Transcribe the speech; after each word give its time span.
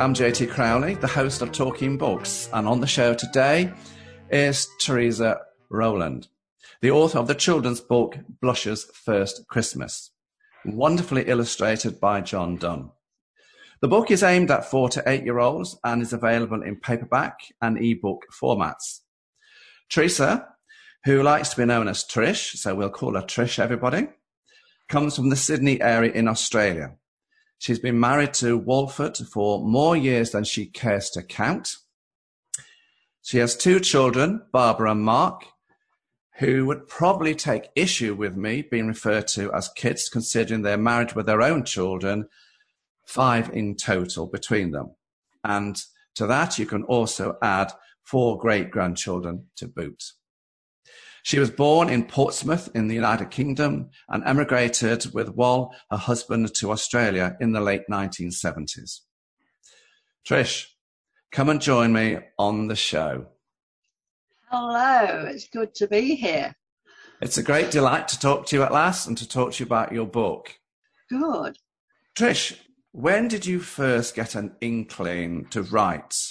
I'm 0.00 0.14
JT 0.14 0.48
Crowley, 0.48 0.94
the 0.94 1.06
host 1.06 1.42
of 1.42 1.52
Talking 1.52 1.98
Books, 1.98 2.48
and 2.54 2.66
on 2.66 2.80
the 2.80 2.86
show 2.86 3.12
today 3.12 3.70
is 4.30 4.66
Teresa 4.80 5.42
Rowland, 5.68 6.28
the 6.80 6.90
author 6.90 7.18
of 7.18 7.26
the 7.26 7.34
children's 7.34 7.82
book 7.82 8.16
Blusher's 8.42 8.86
First 8.94 9.46
Christmas, 9.48 10.10
wonderfully 10.64 11.24
illustrated 11.28 12.00
by 12.00 12.22
John 12.22 12.56
Dunn. 12.56 12.92
The 13.82 13.88
book 13.88 14.10
is 14.10 14.22
aimed 14.22 14.50
at 14.50 14.64
four 14.64 14.88
to 14.88 15.02
eight 15.06 15.24
year 15.24 15.38
olds 15.38 15.78
and 15.84 16.00
is 16.00 16.14
available 16.14 16.62
in 16.62 16.76
paperback 16.76 17.36
and 17.60 17.76
ebook 17.76 18.22
formats. 18.32 19.00
Teresa, 19.90 20.48
who 21.04 21.22
likes 21.22 21.50
to 21.50 21.58
be 21.58 21.66
known 21.66 21.88
as 21.88 22.06
Trish, 22.06 22.56
so 22.56 22.74
we'll 22.74 22.88
call 22.88 23.16
her 23.16 23.22
Trish, 23.26 23.58
everybody, 23.58 24.08
comes 24.88 25.14
from 25.14 25.28
the 25.28 25.36
Sydney 25.36 25.78
area 25.82 26.10
in 26.10 26.26
Australia. 26.26 26.94
She's 27.60 27.78
been 27.78 28.00
married 28.00 28.32
to 28.34 28.56
Walford 28.56 29.18
for 29.18 29.62
more 29.62 29.94
years 29.94 30.30
than 30.30 30.44
she 30.44 30.64
cares 30.64 31.10
to 31.10 31.22
count. 31.22 31.76
She 33.20 33.36
has 33.36 33.54
two 33.54 33.80
children, 33.80 34.40
Barbara 34.50 34.92
and 34.92 35.02
Mark, 35.02 35.44
who 36.38 36.64
would 36.64 36.88
probably 36.88 37.34
take 37.34 37.68
issue 37.76 38.14
with 38.14 38.34
me 38.34 38.62
being 38.62 38.88
referred 38.88 39.28
to 39.28 39.52
as 39.52 39.68
kids, 39.76 40.08
considering 40.08 40.62
their 40.62 40.78
marriage 40.78 41.14
with 41.14 41.26
their 41.26 41.42
own 41.42 41.66
children, 41.66 42.28
five 43.04 43.50
in 43.50 43.76
total 43.76 44.26
between 44.26 44.70
them. 44.70 44.94
And 45.44 45.76
to 46.14 46.26
that, 46.28 46.58
you 46.58 46.64
can 46.64 46.84
also 46.84 47.36
add 47.42 47.74
four 48.02 48.38
great 48.38 48.70
grandchildren 48.70 49.48
to 49.56 49.68
boot. 49.68 50.02
She 51.22 51.38
was 51.38 51.50
born 51.50 51.88
in 51.88 52.06
Portsmouth 52.06 52.70
in 52.74 52.88
the 52.88 52.94
United 52.94 53.30
Kingdom 53.30 53.90
and 54.08 54.24
emigrated 54.24 55.12
with 55.12 55.30
Wal, 55.30 55.74
her 55.90 55.96
husband, 55.96 56.54
to 56.54 56.70
Australia 56.70 57.36
in 57.40 57.52
the 57.52 57.60
late 57.60 57.82
1970s. 57.90 59.00
Trish, 60.26 60.66
come 61.30 61.48
and 61.48 61.60
join 61.60 61.92
me 61.92 62.18
on 62.38 62.68
the 62.68 62.76
show. 62.76 63.26
Hello, 64.50 65.26
it's 65.26 65.48
good 65.48 65.74
to 65.76 65.86
be 65.86 66.14
here. 66.14 66.54
It's 67.20 67.38
a 67.38 67.42
great 67.42 67.70
delight 67.70 68.08
to 68.08 68.18
talk 68.18 68.46
to 68.46 68.56
you 68.56 68.62
at 68.62 68.72
last 68.72 69.06
and 69.06 69.16
to 69.18 69.28
talk 69.28 69.52
to 69.52 69.62
you 69.62 69.66
about 69.66 69.92
your 69.92 70.06
book. 70.06 70.58
Good. 71.10 71.58
Trish, 72.16 72.56
when 72.92 73.28
did 73.28 73.46
you 73.46 73.60
first 73.60 74.14
get 74.14 74.34
an 74.34 74.56
inkling 74.60 75.46
to 75.50 75.62
write? 75.62 76.29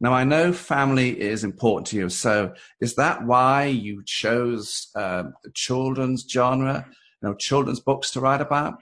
Now, 0.00 0.12
I 0.12 0.22
know 0.22 0.52
family 0.52 1.20
is 1.20 1.42
important 1.42 1.88
to 1.88 1.96
you. 1.96 2.08
So, 2.08 2.54
is 2.80 2.94
that 2.94 3.24
why 3.24 3.64
you 3.64 4.02
chose 4.06 4.88
uh, 4.94 5.24
the 5.42 5.50
children's 5.54 6.24
genre, 6.28 6.86
you 7.20 7.28
know, 7.28 7.34
children's 7.34 7.80
books 7.80 8.12
to 8.12 8.20
write 8.20 8.40
about? 8.40 8.80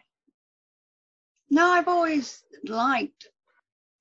No, 1.48 1.66
I've 1.66 1.88
always 1.88 2.42
liked 2.64 3.28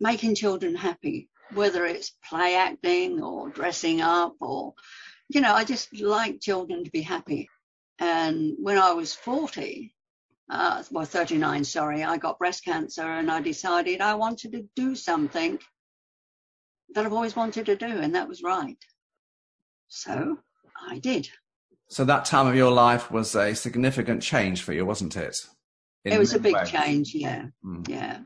making 0.02 0.36
children 0.36 0.76
happy, 0.76 1.30
whether 1.54 1.86
it's 1.86 2.12
play 2.28 2.56
acting 2.56 3.22
or 3.22 3.50
dressing 3.50 4.02
up 4.02 4.36
or, 4.42 4.74
you 5.30 5.40
know, 5.40 5.54
I 5.54 5.64
just 5.64 5.98
like 6.02 6.42
children 6.42 6.84
to 6.84 6.92
be 6.92 7.02
happy. 7.02 7.48
And 8.00 8.56
when 8.60 8.78
I 8.78 8.92
was 8.92 9.14
40, 9.14 9.96
uh, 10.50 10.84
well, 10.92 11.06
39, 11.06 11.64
sorry, 11.64 12.04
I 12.04 12.18
got 12.18 12.40
breast 12.40 12.66
cancer 12.66 13.04
and 13.04 13.32
I 13.32 13.40
decided 13.40 14.02
I 14.02 14.16
wanted 14.16 14.52
to 14.52 14.68
do 14.76 14.96
something 14.96 15.60
that 16.94 17.06
I've 17.06 17.14
always 17.14 17.36
wanted 17.36 17.66
to 17.68 17.76
do, 17.76 17.86
and 17.86 18.16
that 18.16 18.28
was 18.28 18.44
right. 18.44 18.78
So 19.88 20.38
I 20.90 21.00
did. 21.00 21.30
So 21.90 22.06
that 22.06 22.26
time 22.26 22.48
of 22.48 22.56
your 22.56 22.72
life 22.72 23.12
was 23.12 23.36
a 23.36 23.56
significant 23.56 24.22
change 24.22 24.64
for 24.64 24.74
you, 24.74 24.86
wasn't 24.86 25.16
it? 25.16 25.46
In 26.04 26.14
it 26.14 26.20
was 26.20 26.34
a 26.34 26.40
big 26.40 26.56
ways. 26.56 26.70
change, 26.70 27.14
yeah. 27.14 27.46
Mm. 27.64 27.88
Yeah. 27.88 28.20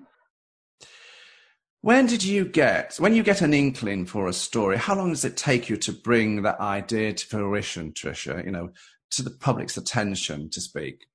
When 1.81 2.07
did 2.07 2.23
you 2.23 2.43
get, 2.43 2.95
when 2.97 3.15
you 3.15 3.23
get 3.23 3.41
an 3.41 3.53
inkling 3.53 4.05
for 4.05 4.27
a 4.27 4.33
story, 4.33 4.77
how 4.77 4.95
long 4.95 5.09
does 5.09 5.23
it 5.23 5.37
take 5.37 5.69
you 5.69 5.77
to 5.77 5.93
bring 5.93 6.41
that 6.41 6.59
idea 6.59 7.13
to 7.13 7.25
fruition, 7.25 7.93
Tricia, 7.93 8.43
you 8.43 8.51
know, 8.51 8.71
to 9.11 9.23
the 9.23 9.31
public's 9.31 9.77
attention, 9.77 10.49
to 10.49 10.59
speak? 10.59 11.05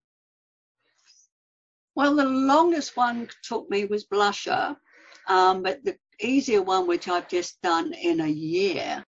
Well, 1.95 2.17
the 2.17 2.25
longest 2.25 2.97
one 2.97 3.29
took 3.43 3.71
me 3.71 3.85
was 3.85 4.07
Blusher, 4.07 4.77
um, 5.29 5.63
but 5.63 5.85
the 5.85 5.97
easier 6.21 6.63
one, 6.63 6.87
which 6.87 7.09
I've 7.09 7.29
just 7.29 7.61
done 7.63 7.93
in 7.95 8.21
a 8.21 8.29
year, 8.29 9.05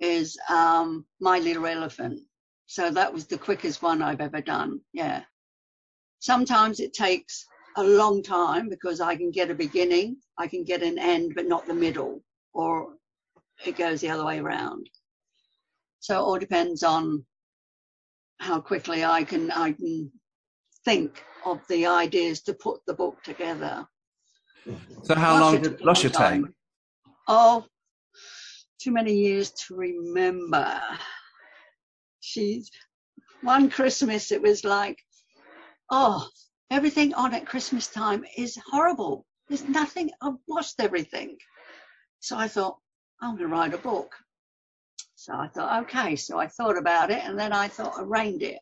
is 0.00 0.38
um, 0.48 1.04
My 1.20 1.38
Little 1.38 1.66
Elephant. 1.66 2.20
So 2.66 2.90
that 2.90 3.12
was 3.12 3.26
the 3.26 3.38
quickest 3.38 3.82
one 3.82 4.02
I've 4.02 4.20
ever 4.20 4.40
done. 4.40 4.80
Yeah. 4.92 5.22
Sometimes 6.20 6.80
it 6.80 6.92
takes 6.92 7.46
a 7.76 7.84
long 7.84 8.22
time 8.22 8.68
because 8.68 9.00
I 9.00 9.16
can 9.16 9.30
get 9.30 9.50
a 9.50 9.54
beginning, 9.54 10.16
I 10.38 10.46
can 10.46 10.64
get 10.64 10.82
an 10.82 10.98
end, 10.98 11.32
but 11.34 11.46
not 11.46 11.66
the 11.66 11.74
middle, 11.74 12.22
or 12.52 12.94
it 13.64 13.76
goes 13.76 14.00
the 14.00 14.10
other 14.10 14.24
way 14.24 14.38
around. 14.38 14.88
So 16.00 16.18
it 16.18 16.22
all 16.22 16.38
depends 16.38 16.82
on 16.82 17.24
how 18.38 18.60
quickly 18.60 19.04
I 19.04 19.22
can 19.22 19.50
I 19.50 19.72
can 19.72 20.10
think 20.84 21.22
of 21.44 21.60
the 21.68 21.86
ideas 21.86 22.40
to 22.42 22.54
put 22.54 22.80
the 22.86 22.94
book 22.94 23.22
together. 23.22 23.86
So 25.04 25.14
how 25.14 25.40
long 25.40 25.62
did 25.62 25.78
Blusher 25.78 26.12
take? 26.12 26.44
Oh, 27.26 27.64
too 28.80 28.92
many 28.92 29.14
years 29.14 29.50
to 29.52 29.76
remember. 29.76 30.80
She's 32.20 32.70
one 33.42 33.70
Christmas, 33.70 34.32
it 34.32 34.42
was 34.42 34.64
like, 34.64 34.98
oh, 35.90 36.26
everything 36.70 37.14
on 37.14 37.34
at 37.34 37.46
Christmas 37.46 37.88
time 37.88 38.24
is 38.36 38.58
horrible. 38.70 39.26
There's 39.48 39.64
nothing, 39.64 40.10
I've 40.22 40.34
watched 40.46 40.78
everything. 40.78 41.36
So 42.20 42.36
I 42.36 42.48
thought, 42.48 42.78
I'm 43.20 43.36
going 43.36 43.48
to 43.48 43.54
write 43.54 43.74
a 43.74 43.78
book. 43.78 44.14
So 45.14 45.34
I 45.34 45.48
thought, 45.48 45.82
okay. 45.82 46.16
So 46.16 46.38
I 46.38 46.46
thought 46.46 46.78
about 46.78 47.10
it 47.10 47.22
and 47.24 47.38
then 47.38 47.52
I 47.52 47.68
thought 47.68 48.00
a 48.00 48.04
reindeer. 48.04 48.58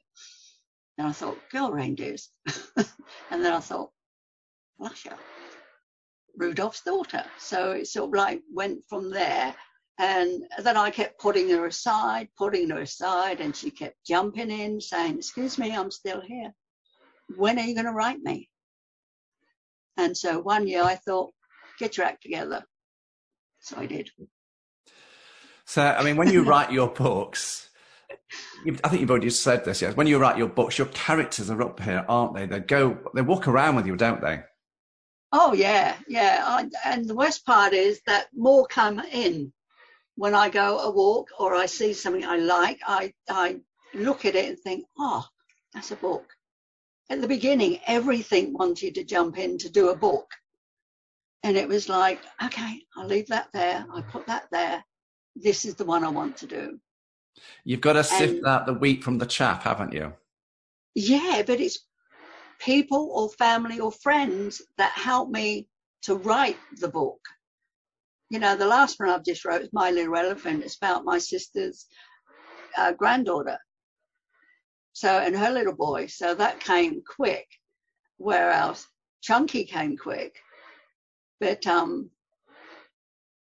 And 0.96 1.06
I 1.06 1.12
thought, 1.12 1.38
girl 1.50 1.70
reindeers. 1.70 2.30
and 2.76 3.44
then 3.44 3.52
I 3.52 3.60
thought, 3.60 3.90
Blusher. 4.80 5.16
Rudolph's 6.38 6.82
daughter. 6.82 7.24
So 7.38 7.72
it 7.72 7.88
sort 7.88 8.10
of 8.10 8.14
like 8.14 8.42
went 8.52 8.84
from 8.88 9.10
there. 9.10 9.54
And 9.98 10.44
then 10.62 10.76
I 10.76 10.90
kept 10.90 11.20
putting 11.20 11.50
her 11.50 11.66
aside, 11.66 12.28
putting 12.38 12.70
her 12.70 12.80
aside, 12.80 13.40
and 13.40 13.54
she 13.54 13.70
kept 13.70 13.96
jumping 14.06 14.50
in, 14.50 14.80
saying, 14.80 15.16
Excuse 15.16 15.58
me, 15.58 15.74
I'm 15.74 15.90
still 15.90 16.20
here. 16.20 16.54
When 17.36 17.58
are 17.58 17.64
you 17.64 17.74
going 17.74 17.86
to 17.86 17.92
write 17.92 18.20
me? 18.20 18.48
And 19.96 20.16
so 20.16 20.38
one 20.38 20.68
year 20.68 20.84
I 20.84 20.94
thought, 20.94 21.32
Get 21.78 21.96
your 21.96 22.06
act 22.06 22.22
together. 22.22 22.64
So 23.60 23.76
I 23.76 23.86
did. 23.86 24.10
So, 25.64 25.82
I 25.82 26.02
mean, 26.02 26.16
when 26.16 26.32
you 26.32 26.42
write 26.48 26.72
your 26.72 26.88
books, 26.88 27.68
I 28.84 28.88
think 28.88 29.00
you've 29.00 29.10
already 29.10 29.30
said 29.30 29.64
this, 29.64 29.82
yes. 29.82 29.96
When 29.96 30.06
you 30.06 30.18
write 30.18 30.38
your 30.38 30.48
books, 30.48 30.78
your 30.78 30.88
characters 30.88 31.50
are 31.50 31.62
up 31.62 31.80
here, 31.80 32.04
aren't 32.08 32.34
they? 32.34 32.46
They 32.46 32.60
go, 32.60 32.98
they 33.14 33.22
walk 33.22 33.46
around 33.46 33.76
with 33.76 33.86
you, 33.86 33.96
don't 33.96 34.20
they? 34.20 34.42
Oh 35.32 35.52
yeah, 35.52 35.96
yeah. 36.08 36.42
I, 36.46 36.68
and 36.84 37.06
the 37.06 37.14
worst 37.14 37.44
part 37.44 37.72
is 37.72 38.00
that 38.06 38.28
more 38.34 38.66
come 38.66 39.00
in 39.12 39.52
when 40.16 40.34
I 40.34 40.48
go 40.48 40.78
a 40.78 40.90
walk 40.90 41.28
or 41.38 41.54
I 41.54 41.66
see 41.66 41.92
something 41.92 42.24
I 42.24 42.36
like. 42.38 42.80
I 42.86 43.12
I 43.28 43.60
look 43.94 44.24
at 44.24 44.34
it 44.34 44.48
and 44.48 44.58
think, 44.58 44.86
oh, 44.98 45.26
that's 45.74 45.90
a 45.90 45.96
book. 45.96 46.24
At 47.10 47.20
the 47.20 47.28
beginning, 47.28 47.80
everything 47.86 48.52
wanted 48.52 48.94
to 48.96 49.04
jump 49.04 49.38
in 49.38 49.58
to 49.58 49.70
do 49.70 49.90
a 49.90 49.96
book, 49.96 50.30
and 51.42 51.56
it 51.56 51.68
was 51.68 51.88
like, 51.88 52.20
okay, 52.42 52.82
I'll 52.96 53.06
leave 53.06 53.28
that 53.28 53.48
there. 53.52 53.86
I 53.92 54.00
put 54.02 54.26
that 54.26 54.46
there. 54.50 54.84
This 55.36 55.64
is 55.64 55.74
the 55.74 55.84
one 55.84 56.04
I 56.04 56.08
want 56.08 56.38
to 56.38 56.46
do. 56.46 56.80
You've 57.64 57.80
got 57.80 57.94
to 57.94 58.04
sift 58.04 58.38
and, 58.38 58.46
out 58.46 58.66
the 58.66 58.74
wheat 58.74 59.04
from 59.04 59.18
the 59.18 59.26
chaff, 59.26 59.62
haven't 59.62 59.92
you? 59.92 60.12
Yeah, 60.94 61.42
but 61.46 61.60
it's 61.60 61.78
people 62.58 63.10
or 63.14 63.28
family 63.30 63.80
or 63.80 63.92
friends 63.92 64.62
that 64.76 64.92
help 64.92 65.30
me 65.30 65.68
to 66.02 66.14
write 66.14 66.58
the 66.80 66.88
book. 66.88 67.20
You 68.30 68.38
know, 68.38 68.56
the 68.56 68.66
last 68.66 68.98
one 69.00 69.08
I've 69.08 69.24
just 69.24 69.44
wrote 69.44 69.62
is 69.62 69.70
My 69.72 69.90
Little 69.90 70.16
Elephant. 70.16 70.64
It's 70.64 70.76
about 70.76 71.04
my 71.04 71.18
sister's 71.18 71.86
uh, 72.76 72.92
granddaughter. 72.92 73.58
So, 74.92 75.08
and 75.08 75.36
her 75.36 75.50
little 75.50 75.74
boy. 75.74 76.06
So 76.06 76.34
that 76.34 76.60
came 76.60 77.02
quick. 77.06 77.46
Whereas 78.18 78.86
Chunky 79.22 79.64
came 79.64 79.96
quick. 79.96 80.36
But 81.40 81.66
um, 81.66 82.10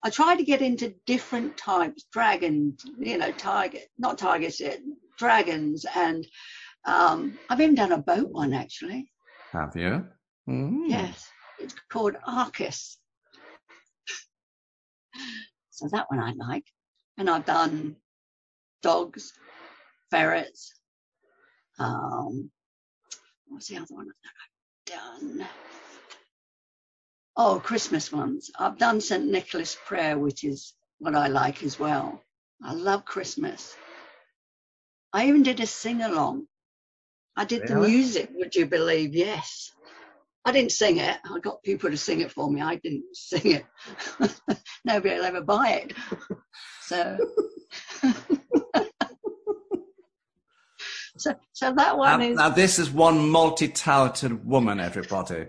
I 0.03 0.09
try 0.09 0.35
to 0.35 0.43
get 0.43 0.61
into 0.61 0.95
different 1.05 1.55
types, 1.57 2.05
dragons, 2.11 2.83
you 2.99 3.17
know, 3.17 3.31
tiger, 3.31 3.79
not 3.97 4.17
tigers, 4.17 4.61
dragons, 5.17 5.85
and 5.95 6.27
um, 6.85 7.37
I've 7.49 7.61
even 7.61 7.75
done 7.75 7.91
a 7.91 7.97
boat 7.97 8.29
one 8.31 8.53
actually. 8.53 9.09
Have 9.51 9.75
you? 9.75 10.05
Mm. 10.49 10.83
Yes, 10.87 11.29
it's 11.59 11.75
called 11.89 12.15
Arcus. 12.25 12.97
so 15.69 15.87
that 15.91 16.09
one 16.09 16.19
I 16.19 16.33
like, 16.33 16.65
and 17.17 17.29
I've 17.29 17.45
done 17.45 17.95
dogs, 18.81 19.33
ferrets. 20.11 20.73
Um, 21.79 22.51
what's 23.47 23.67
the 23.67 23.77
other 23.77 23.85
one 23.89 24.07
that 24.07 24.93
I've 25.05 25.29
done? 25.39 25.47
Oh, 27.35 27.59
Christmas 27.63 28.11
ones. 28.11 28.51
I've 28.59 28.77
done 28.77 29.01
St. 29.01 29.25
Nicholas 29.25 29.75
Prayer, 29.85 30.19
which 30.19 30.43
is 30.43 30.73
what 30.99 31.15
I 31.15 31.27
like 31.27 31.63
as 31.63 31.79
well. 31.79 32.21
I 32.63 32.73
love 32.73 33.05
Christmas. 33.05 33.75
I 35.11 35.27
even 35.27 35.43
did 35.43 35.59
a 35.59 35.65
sing 35.65 36.01
along. 36.01 36.47
I 37.35 37.45
did 37.45 37.67
the 37.67 37.75
music, 37.75 38.29
would 38.33 38.55
you 38.55 38.65
believe? 38.65 39.15
Yes. 39.15 39.71
I 40.45 40.51
didn't 40.51 40.71
sing 40.71 40.97
it. 40.97 41.17
I 41.23 41.39
got 41.39 41.63
people 41.63 41.89
to 41.89 41.97
sing 41.97 42.19
it 42.21 42.31
for 42.31 42.51
me. 42.51 42.61
I 42.61 42.75
didn't 42.75 43.05
sing 43.13 43.51
it. 43.51 43.65
Nobody 44.85 45.15
will 45.15 45.25
ever 45.25 45.41
buy 45.41 45.83
it. 45.85 45.93
So, 46.85 47.17
so, 51.17 51.33
so 51.53 51.73
that 51.73 51.97
one 51.97 52.19
Now, 52.19 52.25
is 52.25 52.35
now 52.35 52.49
this 52.49 52.77
is 52.77 52.91
one 52.91 53.29
multi-talented 53.29 54.45
woman, 54.45 54.81
everybody. 54.81 55.47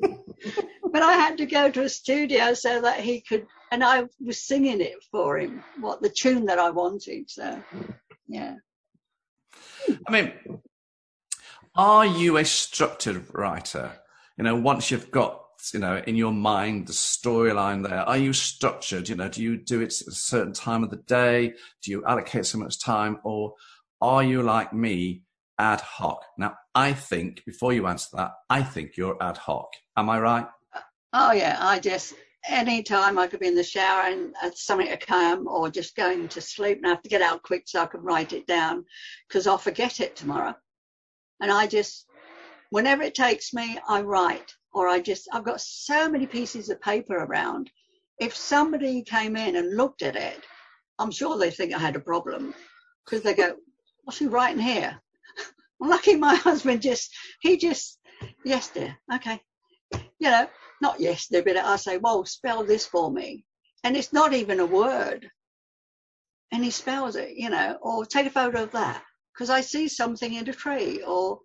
but 0.00 1.02
I 1.02 1.12
had 1.14 1.36
to 1.38 1.46
go 1.46 1.70
to 1.70 1.82
a 1.82 1.88
studio 1.88 2.54
so 2.54 2.80
that 2.80 3.00
he 3.00 3.20
could, 3.20 3.46
and 3.72 3.82
I 3.82 4.04
was 4.24 4.40
singing 4.40 4.80
it 4.80 5.02
for 5.10 5.36
him, 5.36 5.62
what 5.80 6.00
the 6.00 6.08
tune 6.08 6.46
that 6.46 6.60
I 6.60 6.70
wanted. 6.70 7.28
So, 7.28 7.60
yeah. 8.28 8.56
I 10.06 10.10
mean, 10.10 10.32
are 11.74 12.06
you 12.06 12.36
a 12.36 12.44
structured 12.44 13.26
writer? 13.32 13.92
You 14.36 14.44
know, 14.44 14.56
once 14.56 14.90
you've 14.90 15.10
got, 15.10 15.42
you 15.72 15.80
know, 15.80 16.02
in 16.06 16.16
your 16.16 16.32
mind 16.32 16.86
the 16.86 16.92
storyline 16.92 17.86
there, 17.88 18.00
are 18.00 18.18
you 18.18 18.32
structured? 18.32 19.08
You 19.08 19.16
know, 19.16 19.28
do 19.28 19.42
you 19.42 19.56
do 19.56 19.80
it 19.80 20.00
at 20.00 20.08
a 20.08 20.12
certain 20.12 20.52
time 20.52 20.82
of 20.84 20.90
the 20.90 20.96
day? 20.96 21.54
Do 21.82 21.90
you 21.90 22.04
allocate 22.04 22.46
so 22.46 22.58
much 22.58 22.80
time? 22.80 23.18
Or 23.24 23.54
are 24.00 24.22
you 24.22 24.42
like 24.42 24.72
me, 24.72 25.22
ad 25.58 25.80
hoc? 25.80 26.24
Now, 26.36 26.56
I 26.74 26.92
think, 26.92 27.44
before 27.44 27.72
you 27.72 27.86
answer 27.86 28.16
that, 28.16 28.32
I 28.50 28.62
think 28.62 28.96
you're 28.96 29.22
ad 29.22 29.38
hoc. 29.38 29.68
Am 29.96 30.10
I 30.10 30.20
right? 30.20 30.46
Oh 31.12 31.32
yeah, 31.32 31.56
I 31.60 31.78
just 31.78 32.14
any 32.48 32.82
time 32.82 33.18
I 33.18 33.26
could 33.26 33.40
be 33.40 33.48
in 33.48 33.54
the 33.54 33.62
shower 33.62 34.02
and 34.02 34.34
uh, 34.42 34.50
something 34.54 34.88
to 34.88 34.96
come 34.96 35.48
or 35.48 35.70
just 35.70 35.96
going 35.96 36.28
to 36.28 36.40
sleep 36.40 36.78
and 36.78 36.86
I 36.86 36.90
have 36.90 37.02
to 37.02 37.08
get 37.08 37.22
out 37.22 37.42
quick 37.42 37.64
so 37.66 37.82
I 37.82 37.86
can 37.86 38.02
write 38.02 38.32
it 38.32 38.46
down 38.46 38.84
because 39.28 39.46
I'll 39.46 39.58
forget 39.58 40.00
it 40.00 40.16
tomorrow. 40.16 40.54
And 41.40 41.50
I 41.50 41.66
just, 41.66 42.06
whenever 42.70 43.02
it 43.02 43.14
takes 43.14 43.52
me, 43.52 43.78
I 43.88 44.02
write 44.02 44.54
or 44.72 44.88
I 44.88 45.00
just, 45.00 45.28
I've 45.32 45.44
got 45.44 45.60
so 45.60 46.08
many 46.08 46.26
pieces 46.26 46.68
of 46.68 46.80
paper 46.80 47.16
around. 47.16 47.70
If 48.18 48.36
somebody 48.36 49.02
came 49.02 49.36
in 49.36 49.56
and 49.56 49.76
looked 49.76 50.02
at 50.02 50.16
it, 50.16 50.40
I'm 50.98 51.10
sure 51.10 51.36
they 51.36 51.50
think 51.50 51.74
I 51.74 51.78
had 51.78 51.96
a 51.96 52.00
problem 52.00 52.54
because 53.04 53.22
they 53.22 53.34
go, 53.34 53.56
what's 54.04 54.18
he 54.18 54.26
writing 54.26 54.62
here? 54.62 54.98
Lucky 55.80 56.16
my 56.16 56.34
husband 56.36 56.82
just, 56.82 57.14
he 57.40 57.56
just, 57.56 57.98
yes 58.44 58.70
dear, 58.70 58.96
okay. 59.14 59.40
You 60.18 60.30
know, 60.30 60.48
not 60.80 61.00
yes 61.00 61.26
dear, 61.28 61.42
but 61.42 61.56
I 61.56 61.76
say, 61.76 61.98
well, 61.98 62.24
spell 62.24 62.64
this 62.64 62.86
for 62.86 63.10
me. 63.10 63.44
And 63.84 63.96
it's 63.96 64.12
not 64.12 64.32
even 64.32 64.60
a 64.60 64.66
word. 64.66 65.30
And 66.52 66.64
he 66.64 66.70
spells 66.70 67.16
it, 67.16 67.36
you 67.36 67.50
know, 67.50 67.78
or 67.80 68.04
take 68.04 68.26
a 68.26 68.30
photo 68.30 68.64
of 68.64 68.72
that. 68.72 69.02
Because 69.34 69.50
I 69.50 69.60
see 69.60 69.88
something 69.88 70.32
in 70.32 70.48
a 70.48 70.52
tree 70.52 71.02
or 71.06 71.40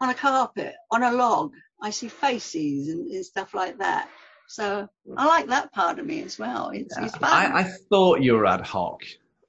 on 0.00 0.10
a 0.10 0.14
carpet, 0.14 0.74
on 0.90 1.02
a 1.02 1.12
log. 1.12 1.52
I 1.82 1.90
see 1.90 2.08
faces 2.08 2.88
and, 2.88 3.10
and 3.10 3.24
stuff 3.24 3.54
like 3.54 3.78
that. 3.78 4.08
So 4.48 4.88
I 5.16 5.26
like 5.26 5.46
that 5.48 5.72
part 5.72 5.98
of 5.98 6.06
me 6.06 6.22
as 6.22 6.38
well. 6.38 6.70
It's, 6.74 6.96
it's 6.98 7.16
fun. 7.16 7.30
I, 7.30 7.60
I 7.60 7.64
thought 7.64 8.22
you 8.22 8.34
were 8.34 8.46
ad 8.46 8.60
hoc. 8.60 9.02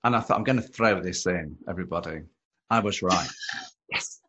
And 0.03 0.15
I 0.15 0.19
thought, 0.19 0.37
I'm 0.37 0.43
going 0.43 0.61
to 0.61 0.67
throw 0.67 1.01
this 1.01 1.25
in, 1.25 1.57
everybody. 1.67 2.21
I 2.69 2.79
was 2.79 3.01
right. 3.01 3.29
yes. 3.91 4.21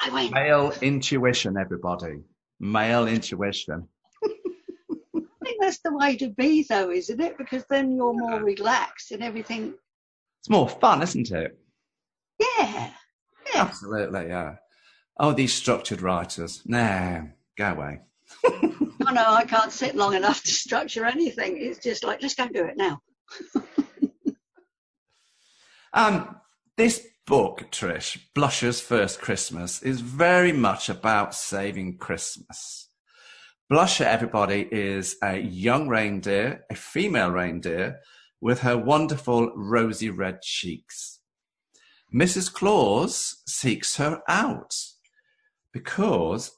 I 0.00 0.10
win. 0.10 0.30
Male 0.32 0.72
intuition, 0.82 1.56
everybody. 1.56 2.20
Male 2.60 3.08
intuition. 3.08 3.88
I 4.24 5.20
think 5.44 5.60
that's 5.60 5.80
the 5.80 5.94
way 5.94 6.16
to 6.16 6.28
be, 6.30 6.64
though, 6.68 6.90
isn't 6.90 7.20
it? 7.20 7.38
Because 7.38 7.64
then 7.68 7.92
you're 7.92 8.14
more 8.14 8.42
relaxed 8.42 9.12
and 9.12 9.22
everything. 9.22 9.74
It's 10.40 10.50
more 10.50 10.68
fun, 10.68 11.02
isn't 11.02 11.30
it? 11.30 11.58
Yeah. 12.38 12.90
Yeah. 13.54 13.62
Absolutely, 13.62 14.28
yeah. 14.28 14.56
Oh, 15.18 15.32
these 15.32 15.52
structured 15.52 16.02
writers. 16.02 16.62
Nah, 16.66 17.22
go 17.56 17.72
away. 17.72 18.00
I 19.06 19.12
no, 19.12 19.34
I 19.34 19.44
can't 19.44 19.70
sit 19.72 19.94
long 19.94 20.14
enough 20.14 20.42
to 20.42 20.50
structure 20.50 21.04
anything. 21.04 21.56
It's 21.58 21.78
just 21.78 22.04
like, 22.04 22.22
let's 22.22 22.34
go 22.34 22.48
do 22.48 22.64
it 22.64 22.76
now. 22.76 23.00
Um, 25.94 26.36
this 26.76 27.06
book, 27.26 27.64
Trish, 27.70 28.18
Blusher's 28.36 28.80
First 28.80 29.20
Christmas, 29.20 29.82
is 29.82 30.00
very 30.00 30.52
much 30.52 30.88
about 30.88 31.34
saving 31.34 31.96
Christmas. 31.98 32.88
Blusher, 33.70 34.04
everybody, 34.04 34.68
is 34.70 35.16
a 35.22 35.38
young 35.38 35.88
reindeer, 35.88 36.64
a 36.70 36.74
female 36.74 37.30
reindeer, 37.30 38.00
with 38.40 38.60
her 38.60 38.76
wonderful 38.76 39.52
rosy 39.56 40.10
red 40.10 40.42
cheeks. 40.42 41.20
Mrs. 42.14 42.52
Claus 42.52 43.42
seeks 43.46 43.96
her 43.96 44.22
out 44.28 44.74
because 45.72 46.52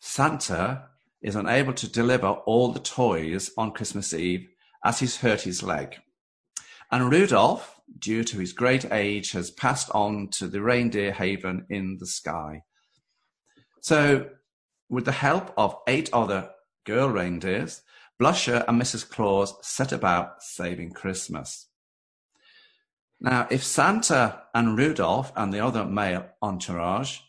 Santa 0.00 0.88
is 1.22 1.36
unable 1.36 1.72
to 1.72 1.90
deliver 1.90 2.28
all 2.28 2.72
the 2.72 2.80
toys 2.80 3.50
on 3.56 3.72
Christmas 3.72 4.12
Eve 4.12 4.48
as 4.84 4.98
he's 4.98 5.18
hurt 5.18 5.42
his 5.42 5.62
leg. 5.62 5.94
And 6.90 7.10
Rudolph, 7.10 7.73
due 7.98 8.24
to 8.24 8.38
his 8.38 8.52
great 8.52 8.90
age, 8.92 9.32
has 9.32 9.50
passed 9.50 9.90
on 9.92 10.28
to 10.28 10.48
the 10.48 10.62
reindeer 10.62 11.12
haven 11.12 11.66
in 11.68 11.98
the 11.98 12.06
sky. 12.06 12.62
So, 13.80 14.30
with 14.88 15.04
the 15.04 15.12
help 15.12 15.52
of 15.56 15.76
eight 15.86 16.10
other 16.12 16.50
girl 16.84 17.08
reindeers, 17.08 17.82
Blusher 18.20 18.64
and 18.68 18.80
Mrs. 18.80 19.08
Claus 19.08 19.54
set 19.62 19.92
about 19.92 20.42
saving 20.42 20.92
Christmas. 20.92 21.68
Now, 23.20 23.46
if 23.50 23.64
Santa 23.64 24.42
and 24.54 24.76
Rudolph 24.76 25.32
and 25.36 25.52
the 25.52 25.60
other 25.60 25.84
male 25.84 26.26
entourage 26.42 27.20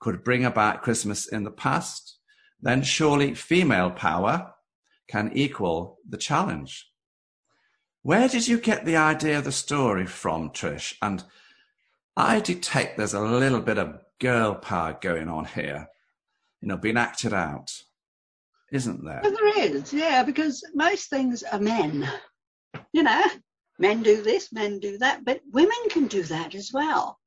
could 0.00 0.24
bring 0.24 0.44
about 0.44 0.82
Christmas 0.82 1.26
in 1.26 1.44
the 1.44 1.50
past, 1.50 2.18
then 2.60 2.82
surely 2.82 3.34
female 3.34 3.90
power 3.90 4.52
can 5.08 5.30
equal 5.34 5.98
the 6.08 6.18
challenge. 6.18 6.90
Where 8.06 8.28
did 8.28 8.46
you 8.46 8.60
get 8.60 8.84
the 8.84 8.94
idea 8.94 9.38
of 9.38 9.42
the 9.42 9.50
story 9.50 10.06
from, 10.06 10.50
Trish? 10.50 10.94
And 11.02 11.24
I 12.16 12.38
detect 12.38 12.96
there's 12.96 13.14
a 13.14 13.20
little 13.20 13.60
bit 13.60 13.78
of 13.78 13.98
girl 14.20 14.54
power 14.54 14.96
going 15.00 15.28
on 15.28 15.44
here, 15.44 15.88
you 16.60 16.68
know, 16.68 16.76
being 16.76 16.98
acted 16.98 17.34
out, 17.34 17.72
isn't 18.70 19.04
there? 19.04 19.22
Well, 19.24 19.32
there 19.32 19.58
is, 19.58 19.92
yeah, 19.92 20.22
because 20.22 20.62
most 20.72 21.10
things 21.10 21.42
are 21.42 21.58
men. 21.58 22.08
You 22.92 23.02
know, 23.02 23.24
men 23.80 24.04
do 24.04 24.22
this, 24.22 24.52
men 24.52 24.78
do 24.78 24.98
that, 24.98 25.24
but 25.24 25.40
women 25.50 25.88
can 25.90 26.06
do 26.06 26.22
that 26.22 26.54
as 26.54 26.70
well. 26.72 27.18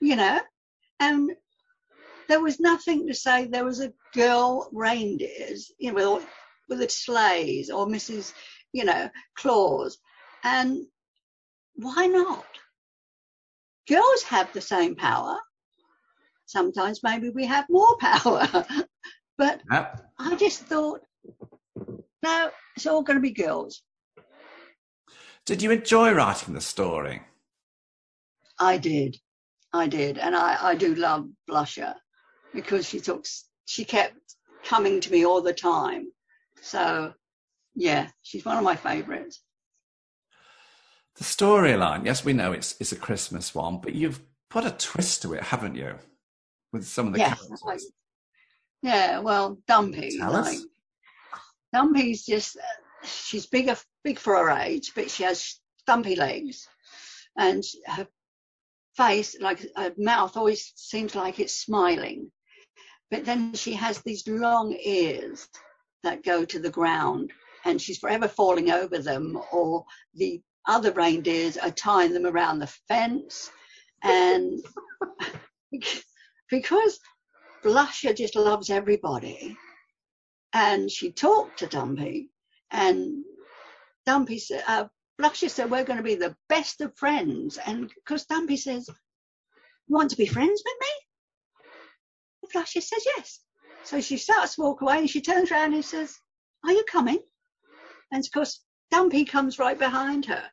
You 0.00 0.16
know, 0.16 0.40
and 1.00 1.32
there 2.28 2.40
was 2.40 2.60
nothing 2.60 3.08
to 3.08 3.14
say 3.14 3.44
there 3.44 3.66
was 3.66 3.80
a 3.80 3.92
girl 4.14 4.70
reindeers, 4.72 5.70
you 5.76 5.92
know, 5.92 6.14
with, 6.14 6.26
with 6.70 6.78
the 6.78 6.88
sleighs 6.88 7.68
or 7.68 7.86
Mrs. 7.86 8.32
You 8.72 8.84
know, 8.84 9.08
Claus, 9.36 9.98
and 10.44 10.84
why 11.74 12.06
not? 12.06 12.46
Girls 13.88 14.22
have 14.24 14.52
the 14.52 14.60
same 14.60 14.94
power. 14.94 15.38
Sometimes 16.46 17.00
maybe 17.02 17.30
we 17.30 17.46
have 17.46 17.66
more 17.70 17.96
power, 18.00 18.46
but 19.36 19.60
Yep. 19.70 20.10
I 20.18 20.34
just 20.36 20.60
thought, 20.64 21.00
no, 22.22 22.50
it's 22.76 22.86
all 22.86 23.02
going 23.02 23.16
to 23.16 23.22
be 23.22 23.30
girls. 23.30 23.82
Did 25.46 25.62
you 25.62 25.70
enjoy 25.70 26.12
writing 26.12 26.54
the 26.54 26.60
story? 26.60 27.22
I 28.58 28.76
did, 28.76 29.16
I 29.72 29.86
did, 29.86 30.18
and 30.18 30.34
I, 30.34 30.58
I 30.60 30.74
do 30.74 30.94
love 30.94 31.28
Blusher 31.48 31.94
because 32.52 32.86
she 32.86 33.00
took, 33.00 33.24
she 33.66 33.84
kept 33.84 34.18
coming 34.64 35.00
to 35.00 35.12
me 35.12 35.24
all 35.24 35.40
the 35.40 35.54
time. 35.54 36.08
So, 36.60 37.12
yeah, 37.78 38.08
she's 38.22 38.44
one 38.44 38.58
of 38.58 38.64
my 38.64 38.74
favourites. 38.74 39.40
The 41.16 41.24
storyline, 41.24 42.04
yes, 42.04 42.24
we 42.24 42.32
know 42.32 42.52
it's 42.52 42.74
it's 42.80 42.92
a 42.92 42.96
Christmas 42.96 43.54
one, 43.54 43.80
but 43.80 43.94
you've 43.94 44.20
put 44.50 44.64
a 44.64 44.70
twist 44.72 45.22
to 45.22 45.34
it, 45.34 45.42
haven't 45.42 45.76
you? 45.76 45.94
With 46.72 46.86
some 46.86 47.06
of 47.06 47.12
the 47.12 47.20
Yes, 47.20 47.38
characters. 47.38 47.62
I, 47.66 47.78
Yeah, 48.82 49.20
well, 49.20 49.58
Dumpy. 49.66 50.18
Tell 50.18 50.32
like, 50.32 50.56
us. 50.56 50.66
Dumpy's 51.72 52.26
just, 52.26 52.56
she's 53.04 53.46
bigger, 53.46 53.76
big 54.04 54.18
for 54.18 54.36
her 54.36 54.50
age, 54.50 54.92
but 54.94 55.10
she 55.10 55.22
has 55.22 55.60
stumpy 55.80 56.16
legs. 56.16 56.68
And 57.36 57.62
her 57.86 58.06
face, 58.96 59.36
like 59.40 59.66
her 59.76 59.92
mouth, 59.98 60.36
always 60.36 60.72
seems 60.76 61.14
like 61.14 61.38
it's 61.40 61.54
smiling. 61.54 62.30
But 63.10 63.24
then 63.24 63.54
she 63.54 63.72
has 63.74 63.98
these 64.02 64.26
long 64.28 64.76
ears 64.84 65.48
that 66.02 66.24
go 66.24 66.44
to 66.44 66.58
the 66.58 66.70
ground, 66.70 67.32
and 67.64 67.80
she's 67.80 67.98
forever 67.98 68.28
falling 68.28 68.70
over 68.70 68.98
them, 68.98 69.40
or 69.52 69.84
the 70.14 70.40
other 70.66 70.92
reindeers 70.92 71.56
are 71.56 71.70
tying 71.70 72.12
them 72.12 72.26
around 72.26 72.58
the 72.58 72.72
fence. 72.88 73.50
And 74.02 74.62
because 76.50 77.00
Blusher 77.64 78.16
just 78.16 78.36
loves 78.36 78.70
everybody, 78.70 79.56
and 80.52 80.90
she 80.90 81.12
talked 81.12 81.58
to 81.58 81.66
Dumpy, 81.66 82.30
and 82.70 83.24
Dumpy 84.06 84.38
said, 84.38 84.62
uh, 84.66 84.86
Blusher 85.20 85.50
said, 85.50 85.70
We're 85.70 85.84
going 85.84 85.96
to 85.96 86.02
be 86.02 86.14
the 86.14 86.36
best 86.48 86.80
of 86.80 86.96
friends. 86.96 87.58
And 87.66 87.90
because 87.94 88.24
Dumpy 88.24 88.56
says, 88.56 88.88
You 88.88 89.96
want 89.96 90.10
to 90.10 90.16
be 90.16 90.26
friends 90.26 90.62
with 90.64 90.74
me? 90.80 92.50
Blusher 92.54 92.82
says, 92.82 93.04
Yes. 93.16 93.40
So 93.84 94.00
she 94.00 94.16
starts 94.16 94.54
to 94.54 94.62
walk 94.62 94.80
away 94.80 94.98
and 94.98 95.10
she 95.10 95.20
turns 95.20 95.50
around 95.50 95.74
and 95.74 95.84
says, 95.84 96.16
Are 96.64 96.72
you 96.72 96.84
coming? 96.90 97.18
And 98.10 98.24
of 98.24 98.32
course, 98.32 98.62
Dumpy 98.90 99.24
comes 99.24 99.58
right 99.58 99.78
behind 99.78 100.26
her. 100.26 100.44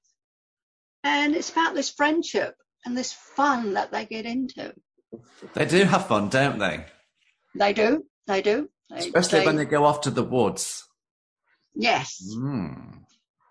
And 1.04 1.36
it's 1.36 1.52
about 1.52 1.76
this 1.76 1.90
friendship 1.90 2.56
and 2.86 2.98
this 2.98 3.14
fun 3.14 3.74
that 3.74 3.92
they 3.92 4.06
get 4.06 4.26
into. 4.26 4.74
They 5.54 5.66
do 5.66 5.84
have 5.84 6.08
fun, 6.08 6.30
don't 6.30 6.60
they? 6.60 6.86
They 7.56 7.74
do. 7.74 8.06
They 8.28 8.42
do. 8.42 8.70
They, 8.90 8.98
Especially 8.98 9.46
when 9.46 9.56
they 9.56 9.66
go 9.66 9.86
off 9.86 10.02
to 10.02 10.12
the 10.12 10.24
woods. 10.24 10.84
Yes. 11.74 12.22
Mm. 12.36 13.04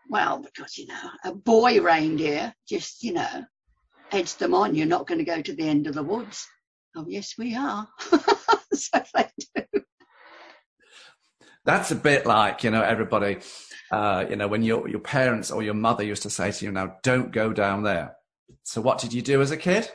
Well, 0.08 0.38
because, 0.38 0.76
you 0.76 0.86
know, 0.86 1.10
a 1.24 1.34
boy 1.34 1.80
reindeer 1.80 2.54
just, 2.68 3.02
you 3.02 3.12
know, 3.12 3.44
edged 4.12 4.38
them 4.38 4.54
on. 4.54 4.74
You're 4.74 4.86
not 4.86 5.06
going 5.06 5.18
to 5.18 5.24
go 5.24 5.40
to 5.40 5.54
the 5.54 5.68
end 5.68 5.86
of 5.86 5.94
the 5.94 6.02
woods. 6.02 6.46
Oh, 6.96 7.06
yes, 7.08 7.34
we 7.38 7.56
are. 7.56 7.88
so 8.72 9.02
they 9.14 9.28
do. 9.54 9.82
That's 11.64 11.90
a 11.90 11.96
bit 11.96 12.26
like, 12.26 12.62
you 12.62 12.70
know, 12.70 12.82
everybody, 12.82 13.38
uh, 13.94 14.26
you 14.28 14.36
know, 14.36 14.48
when 14.48 14.62
your, 14.62 14.88
your 14.88 15.00
parents 15.00 15.50
or 15.50 15.62
your 15.62 15.74
mother 15.74 16.02
used 16.02 16.22
to 16.22 16.30
say 16.30 16.50
to 16.50 16.64
you, 16.64 16.72
now 16.72 16.96
don't 17.02 17.30
go 17.32 17.52
down 17.52 17.82
there. 17.84 18.16
So 18.64 18.80
what 18.80 18.98
did 18.98 19.12
you 19.12 19.22
do 19.22 19.40
as 19.40 19.50
a 19.50 19.56
kid? 19.56 19.88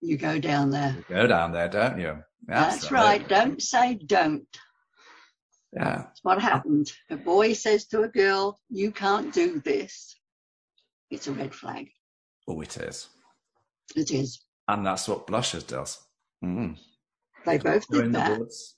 You 0.00 0.16
go 0.16 0.38
down 0.38 0.70
there. 0.70 0.96
You 0.96 1.04
go 1.14 1.26
down 1.26 1.52
there, 1.52 1.68
don't 1.68 1.98
you? 2.00 2.18
That's 2.46 2.76
Absolutely. 2.76 3.06
right. 3.06 3.28
Don't 3.28 3.62
say 3.62 3.94
don't. 3.94 4.46
Yeah. 5.72 5.96
That's 5.96 6.20
what 6.22 6.40
happened. 6.40 6.92
A 7.10 7.16
boy 7.16 7.52
says 7.52 7.86
to 7.88 8.02
a 8.02 8.08
girl, 8.08 8.58
you 8.70 8.90
can't 8.90 9.34
do 9.34 9.60
this. 9.60 10.16
It's 11.10 11.26
a 11.26 11.32
red 11.32 11.54
flag. 11.54 11.88
Oh, 12.48 12.60
it 12.60 12.76
is. 12.76 13.08
It 13.94 14.10
is. 14.10 14.40
And 14.68 14.86
that's 14.86 15.08
what 15.08 15.26
Blushers 15.26 15.64
does. 15.64 15.98
Mm. 16.44 16.76
They 17.44 17.58
both 17.58 17.84
They're 17.88 18.02
did 18.02 18.12
that. 18.14 18.38
woods. 18.38 18.76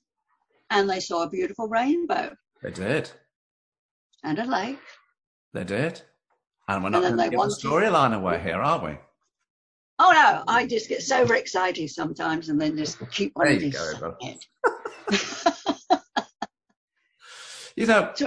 And 0.70 0.88
they 0.90 1.00
saw 1.00 1.22
a 1.22 1.30
beautiful 1.30 1.68
rainbow 1.68 2.34
They 2.62 2.70
did. 2.70 3.10
And 4.24 4.38
a 4.38 4.44
lake. 4.44 4.78
They 5.52 5.64
did. 5.64 6.02
And 6.68 6.84
we're 6.84 6.90
not 6.90 7.02
going 7.02 7.16
to 7.16 7.30
give 7.30 7.40
the 7.40 7.58
storyline 7.62 8.14
away 8.14 8.40
here, 8.40 8.60
are 8.60 8.84
we? 8.84 8.98
Oh 10.00 10.12
no, 10.12 10.44
I 10.46 10.66
just 10.66 10.88
get 10.88 11.02
so 11.02 11.24
excited 11.32 11.90
sometimes 11.90 12.50
and 12.50 12.60
then 12.60 12.76
just 12.76 12.98
keep 13.10 13.32
on 13.36 13.46
There 13.46 13.54
you 13.54 13.70
this 13.70 13.94
go. 13.94 14.16
You 17.78 17.86
know, 17.86 18.12
you 18.18 18.26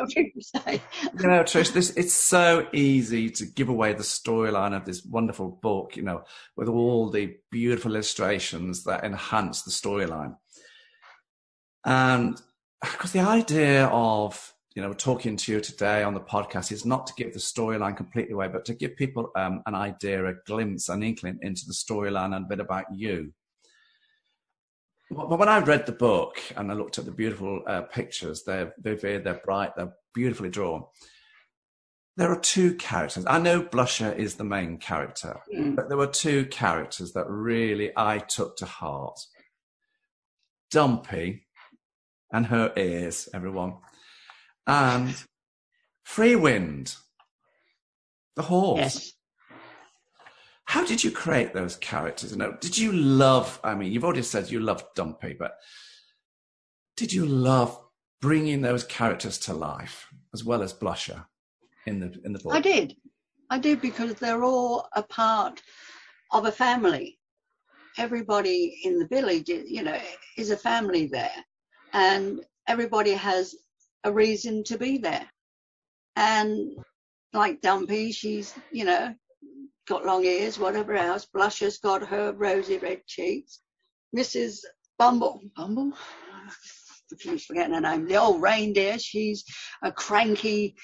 know, 1.28 1.44
Trish, 1.44 1.74
this 1.74 1.90
it's 1.98 2.14
so 2.14 2.70
easy 2.72 3.30
to 3.32 3.46
give 3.46 3.68
away 3.68 3.92
the 3.92 4.02
storyline 4.02 4.74
of 4.74 4.86
this 4.86 5.04
wonderful 5.04 5.60
book, 5.62 5.98
you 5.98 6.04
know, 6.04 6.24
with 6.56 6.70
all 6.70 7.10
the 7.10 7.36
beautiful 7.52 7.92
illustrations 7.92 8.86
that 8.86 9.04
enhance 9.04 9.64
the 9.64 9.72
storyline. 9.72 10.38
And 11.84 12.42
because 12.80 13.12
the 13.12 13.20
idea 13.20 13.88
of 13.88 14.54
you 14.76 14.82
know 14.82 14.94
talking 14.94 15.36
to 15.38 15.52
you 15.52 15.60
today 15.60 16.04
on 16.04 16.14
the 16.14 16.20
podcast 16.22 16.72
is 16.72 16.86
not 16.86 17.08
to 17.08 17.14
give 17.16 17.34
the 17.34 17.40
storyline 17.40 17.98
completely 17.98 18.34
away, 18.34 18.48
but 18.48 18.66
to 18.66 18.74
give 18.74 18.96
people 18.96 19.32
um, 19.36 19.62
an 19.66 19.76
idea, 19.76 20.26
a 20.26 20.34
glimpse, 20.46 20.90
an 20.90 21.04
inkling 21.04 21.40
into 21.42 21.64
the 21.68 21.74
storyline 21.74 22.36
and 22.36 22.46
a 22.46 22.50
bit 22.50 22.60
about 22.60 22.86
you. 22.94 23.34
But 25.10 25.38
when 25.38 25.50
I 25.50 25.60
read 25.60 25.86
the 25.86 25.92
book 25.92 26.42
and 26.56 26.72
I 26.72 26.74
looked 26.76 26.98
at 26.98 27.04
the 27.06 27.12
beautiful 27.12 27.62
uh, 27.68 27.82
pictures, 27.82 28.44
they're 28.44 28.74
vivid, 28.80 29.26
they're 29.26 29.42
bright, 29.44 29.76
they're 29.76 29.94
beautifully 30.14 30.50
drawn. 30.50 30.86
There 32.16 32.32
are 32.32 32.40
two 32.40 32.76
characters. 32.76 33.26
I 33.28 33.40
know 33.40 33.62
Blusher 33.62 34.16
is 34.18 34.36
the 34.36 34.44
main 34.46 34.78
character, 34.78 35.42
Mm. 35.54 35.76
but 35.76 35.90
there 35.90 35.98
were 35.98 36.08
two 36.08 36.46
characters 36.46 37.12
that 37.14 37.26
really 37.30 37.92
I 37.98 38.20
took 38.20 38.56
to 38.58 38.66
heart. 38.66 39.20
Dumpy 40.70 41.48
and 42.32 42.46
her 42.46 42.72
ears, 42.78 43.28
everyone, 43.34 43.78
and 44.68 45.16
Free 46.04 46.36
Wind, 46.36 46.96
the 48.36 48.44
horse. 48.44 48.80
Yes. 48.80 49.14
How 50.66 50.86
did 50.86 51.04
you 51.04 51.12
create 51.12 51.54
those 51.54 51.76
characters? 51.76 52.32
You 52.32 52.38
know, 52.38 52.56
did 52.62 52.78
you 52.78 52.94
love? 52.94 53.60
I 53.64 53.76
mean, 53.76 53.92
you've 53.92 54.06
already 54.06 54.22
said 54.22 54.50
you 54.50 54.60
loved 54.62 54.86
Dumpy, 54.96 55.36
but 55.38 55.58
did 56.96 57.12
you 57.12 57.26
love 57.26 57.78
bringing 58.22 58.62
those 58.62 58.84
characters 58.86 59.38
to 59.40 59.54
life 59.54 60.08
as 60.34 60.44
well 60.44 60.62
as 60.62 60.74
Blusher 60.74 61.26
in 61.86 62.00
the 62.00 62.22
in 62.24 62.32
the 62.32 62.40
book? 62.40 62.54
I 62.54 62.62
did. 62.62 62.96
I 63.50 63.60
did 63.60 63.82
because 63.82 64.14
they're 64.14 64.46
all 64.46 64.88
a 64.96 65.04
part 65.04 65.62
of 66.32 66.46
a 66.46 66.52
family. 66.52 67.20
Everybody 67.98 68.80
in 68.86 68.98
the 68.98 69.08
village, 69.08 69.50
you 69.50 69.84
know, 69.84 70.00
is 70.38 70.52
a 70.52 70.58
family 70.58 71.08
there. 71.08 71.46
And 71.92 72.46
everybody 72.68 73.12
has 73.12 73.56
a 74.04 74.12
reason 74.12 74.64
to 74.66 74.78
be 74.78 74.98
there. 74.98 75.28
And 76.16 76.76
like 77.34 77.62
Dumpy, 77.62 78.12
she's, 78.12 78.54
you 78.72 78.86
know, 78.86 79.14
got 79.88 80.06
long 80.06 80.24
ears, 80.26 80.60
whatever 80.60 80.94
else. 80.96 81.26
Blusher's 81.34 81.78
got 81.78 82.08
her 82.08 82.34
rosy 82.34 82.78
red 82.78 83.06
cheeks. 83.08 83.60
Mrs. 84.16 84.60
Bumble, 85.00 85.42
Bumble? 85.56 85.94
I 85.94 87.16
keep 87.20 87.42
forgetting 87.42 87.74
her 87.74 87.82
name. 87.82 88.06
The 88.08 88.18
old 88.18 88.42
reindeer, 88.42 89.00
she's 89.00 89.44
a 89.84 89.92
cranky 89.92 90.76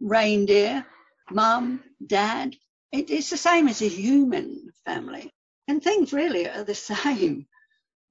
reindeer. 0.00 0.84
Mum, 1.30 1.82
dad. 2.06 2.54
It, 2.92 3.10
it's 3.10 3.30
the 3.30 3.36
same 3.36 3.68
as 3.68 3.80
a 3.82 3.88
human 3.88 4.70
family. 4.84 5.32
And 5.68 5.82
things 5.82 6.12
really 6.12 6.48
are 6.48 6.64
the 6.64 6.74
same, 6.92 7.46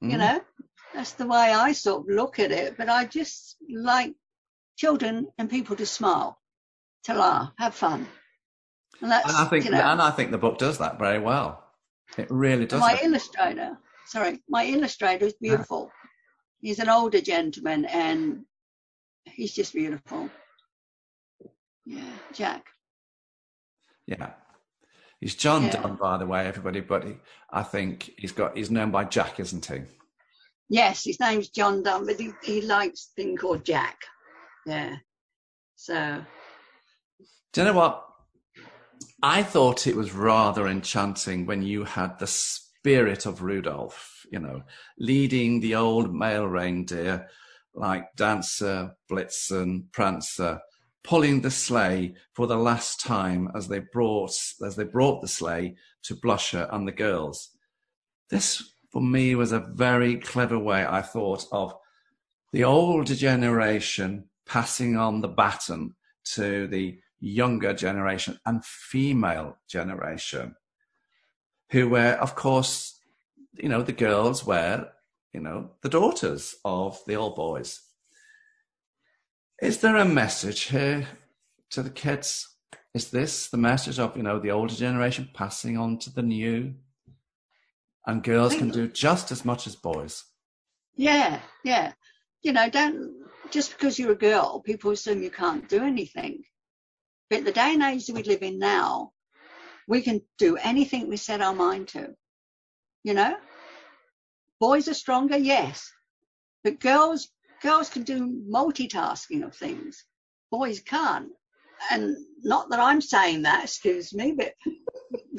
you 0.02 0.16
Mm. 0.16 0.20
know? 0.20 0.42
That's 0.94 1.14
the 1.14 1.28
way 1.28 1.54
I 1.54 1.72
sort 1.72 2.02
of 2.02 2.14
look 2.16 2.40
at 2.40 2.52
it. 2.52 2.76
But 2.78 2.90
I 2.90 3.06
just 3.06 3.56
like 3.70 4.14
children 4.82 5.28
and 5.38 5.48
people 5.48 5.76
to 5.76 5.86
smile, 5.86 6.40
to 7.04 7.14
laugh, 7.14 7.52
have 7.60 7.76
fun. 7.76 8.08
And 9.00 9.12
that's, 9.12 9.30
And 9.30 9.38
I 9.38 9.46
think 9.46 9.66
you 9.66 9.72
know, 9.72 9.78
and 9.80 10.02
I 10.02 10.10
think 10.10 10.32
the 10.32 10.40
book 10.40 10.58
does 10.58 10.80
that 10.80 10.98
very 10.98 11.20
well. 11.20 11.64
It 12.18 12.28
really 12.32 12.66
does. 12.66 12.80
my 12.80 12.96
that. 12.96 13.04
illustrator, 13.04 13.78
sorry, 14.08 14.42
my 14.50 14.66
illustrator 14.66 15.26
is 15.26 15.36
beautiful. 15.40 15.92
He's 16.62 16.80
an 16.80 16.90
older 16.90 17.22
gentleman 17.22 17.86
and 17.86 18.46
he's 19.26 19.54
just 19.54 19.74
beautiful. 19.74 20.32
Yeah, 21.86 22.18
Jack. 22.34 22.66
Yeah. 24.08 24.32
He's 25.20 25.36
John 25.36 25.66
Yeah. 25.66 25.82
Dunn, 25.82 25.96
by 26.02 26.18
the 26.18 26.26
way, 26.26 26.48
everybody, 26.48 26.80
but 26.82 27.04
he, 27.04 27.14
I 27.52 27.62
think 27.62 28.12
he's 28.18 28.32
got 28.32 28.58
he's 28.58 28.72
known 28.72 28.90
by 28.90 29.04
Jack, 29.04 29.40
isn't 29.40 29.66
he? 29.66 29.82
Yes, 30.70 31.04
his 31.04 31.20
name's 31.20 31.50
John 31.50 31.84
Dunn, 31.84 32.08
but 32.08 32.20
he, 32.20 32.32
he 32.44 32.62
likes 32.62 33.10
a 33.10 33.22
thing 33.22 33.38
called 33.38 33.64
Jack. 33.64 33.98
Yeah. 34.66 34.98
So, 35.76 36.24
Do 37.54 37.62
you 37.62 37.68
know 37.68 37.74
what? 37.74 38.06
I 39.24 39.44
thought 39.44 39.88
it 39.88 39.96
was 39.96 40.14
rather 40.14 40.68
enchanting 40.68 41.46
when 41.46 41.62
you 41.62 41.84
had 41.84 42.20
the 42.20 42.28
spirit 42.28 43.26
of 43.26 43.42
Rudolph, 43.42 44.26
you 44.32 44.40
know, 44.40 44.64
leading 44.98 45.60
the 45.60 45.76
old 45.76 46.14
male 46.14 46.48
reindeer 46.48 47.28
like 47.74 48.06
Dancer, 48.16 48.96
Blitzen, 49.10 49.92
Prancer, 49.92 50.60
pulling 51.04 51.42
the 51.42 51.52
sleigh 51.52 52.16
for 52.34 52.48
the 52.48 52.58
last 52.58 53.00
time 53.00 53.50
as 53.56 53.68
they 53.68 53.80
brought 53.80 54.34
as 54.66 54.76
they 54.76 54.84
brought 54.84 55.22
the 55.22 55.28
sleigh 55.28 55.76
to 56.04 56.16
Blusher 56.16 56.68
and 56.72 56.88
the 56.88 56.92
girls. 56.92 57.50
This 58.30 58.74
for 58.92 59.02
me 59.02 59.36
was 59.36 59.52
a 59.52 59.68
very 59.74 60.18
clever 60.18 60.60
way, 60.60 60.86
I 60.86 61.02
thought, 61.02 61.46
of 61.52 61.74
the 62.52 62.64
older 62.64 63.16
generation 63.16 64.26
passing 64.46 64.98
on 64.98 65.22
the 65.22 65.28
baton 65.28 65.96
to 66.34 66.68
the 66.68 67.00
younger 67.20 67.74
generation 67.74 68.40
and 68.46 68.66
female 68.66 69.58
generation, 69.70 70.56
who 71.72 71.90
were, 71.90 72.18
of 72.20 72.36
course, 72.36 73.00
you 73.54 73.70
know, 73.70 73.82
the 73.82 73.92
girls 73.92 74.46
were 74.46 74.88
you 75.34 75.40
know, 75.40 75.72
the 75.82 75.90
daughters 75.90 76.56
of 76.66 77.00
the 77.08 77.16
old 77.16 77.36
boys. 77.36 77.82
Is 79.62 79.80
there 79.80 79.96
a 79.96 80.06
message 80.06 80.64
here 80.64 81.08
to 81.72 81.84
the 81.84 81.90
kids? 81.90 82.48
Is 82.94 83.12
this 83.12 83.50
the 83.50 83.58
message 83.58 84.00
of, 84.00 84.18
you 84.18 84.24
know, 84.24 84.40
the 84.40 84.52
older 84.52 84.74
generation 84.74 85.30
passing 85.34 85.78
on 85.78 86.00
to 86.00 86.12
the 86.12 86.24
new? 86.24 86.74
And 88.06 88.24
girls 88.24 88.56
can 88.56 88.70
do 88.70 88.88
just 88.88 89.32
as 89.32 89.46
much 89.46 89.68
as 89.68 89.76
boys. 89.76 90.24
Yeah, 90.96 91.40
yeah. 91.64 91.94
You 92.42 92.52
know, 92.52 92.68
don't 92.70 93.14
just 93.52 93.72
because 93.72 94.00
you're 94.00 94.14
a 94.14 94.16
girl, 94.16 94.62
people 94.62 94.92
assume 94.92 95.22
you 95.22 95.30
can't 95.30 95.68
do 95.70 95.84
anything. 95.84 96.44
But 97.30 97.46
the 97.46 97.52
day 97.52 97.74
and 97.74 97.84
age 97.84 98.08
that 98.08 98.16
we 98.16 98.24
live 98.24 98.42
in 98.42 98.60
now, 98.60 99.12
we 99.88 100.02
can 100.02 100.22
do 100.38 100.58
anything 100.58 101.08
we 101.08 101.18
set 101.18 101.42
our 101.42 101.54
mind 101.54 101.90
to. 101.90 102.16
You 103.04 103.14
know? 103.14 103.36
Boys 104.60 104.88
are 104.88 104.94
stronger, 104.94 105.38
yes. 105.38 105.92
But 106.64 106.80
girls 106.80 107.30
girls 107.62 107.90
can 107.90 108.04
do 108.04 108.42
multitasking 108.52 109.46
of 109.46 109.56
things. 109.56 110.04
Boys 110.50 110.82
can't. 110.82 111.30
And 111.92 112.16
not 112.44 112.70
that 112.70 112.80
I'm 112.80 113.02
saying 113.02 113.44
that, 113.44 113.64
excuse 113.64 114.14
me, 114.14 114.34
but 114.34 114.54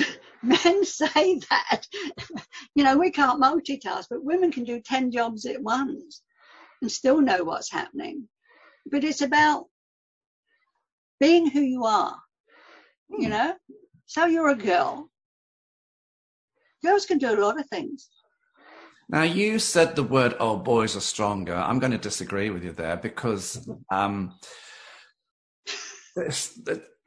men 0.42 0.84
say 0.84 1.40
that. 1.50 1.86
you 2.74 2.84
know, 2.84 2.96
we 2.96 3.10
can't 3.10 3.42
multitask, 3.42 4.06
but 4.10 4.24
women 4.24 4.52
can 4.52 4.64
do 4.64 4.80
10 4.80 5.10
jobs 5.10 5.46
at 5.46 5.62
once 5.62 6.22
and 6.82 6.92
still 6.92 7.20
know 7.20 7.44
what's 7.44 7.72
happening. 7.72 8.28
But 8.90 9.04
it's 9.04 9.22
about 9.22 9.66
being 11.20 11.48
who 11.48 11.60
you 11.60 11.84
are, 11.84 12.16
you 13.08 13.26
hmm. 13.26 13.30
know? 13.30 13.54
So 14.06 14.26
you're 14.26 14.50
a 14.50 14.56
girl. 14.56 15.08
Girls 16.84 17.06
can 17.06 17.18
do 17.18 17.32
a 17.32 17.40
lot 17.40 17.58
of 17.58 17.66
things. 17.68 18.10
Now 19.08 19.22
you 19.22 19.58
said 19.58 19.94
the 19.94 20.02
word 20.02 20.34
"oh, 20.40 20.56
boys 20.56 20.96
are 20.96 21.00
stronger." 21.00 21.54
I'm 21.54 21.78
going 21.78 21.92
to 21.92 21.98
disagree 21.98 22.50
with 22.50 22.64
you 22.64 22.72
there 22.72 22.96
because 22.96 23.68
um, 23.90 24.34
you 26.16 26.32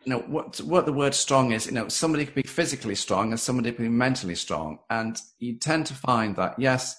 know 0.05 0.20
what 0.20 0.62
what 0.62 0.86
the 0.86 0.94
word 0.94 1.13
strong 1.13 1.51
is. 1.51 1.65
You 1.65 1.74
know, 1.74 1.88
somebody 1.88 2.25
can 2.25 2.36
be 2.36 2.48
physically 2.48 2.96
strong 2.96 3.32
and 3.32 3.39
somebody 3.39 3.72
can 3.72 3.86
be 3.86 3.89
mentally 3.89 4.36
strong, 4.36 4.79
and 4.89 5.20
you 5.39 5.58
tend 5.58 5.88
to 5.88 5.94
find 5.94 6.36
that 6.36 6.60
yes, 6.60 6.96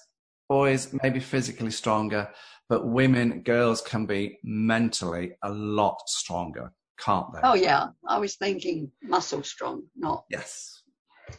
boys 0.49 0.93
may 1.01 1.09
be 1.09 1.19
physically 1.19 1.71
stronger, 1.71 2.29
but 2.69 2.87
women, 2.87 3.41
girls 3.43 3.81
can 3.81 4.05
be 4.05 4.39
mentally 4.43 5.33
a 5.43 5.49
lot 5.49 5.97
stronger, 6.07 6.71
can't 6.99 7.31
they? 7.33 7.39
Oh 7.43 7.53
yeah, 7.55 7.87
I 8.07 8.19
was 8.19 8.35
thinking 8.35 8.91
muscle 9.03 9.43
strong, 9.43 9.83
not 9.95 10.25
yes. 10.29 10.83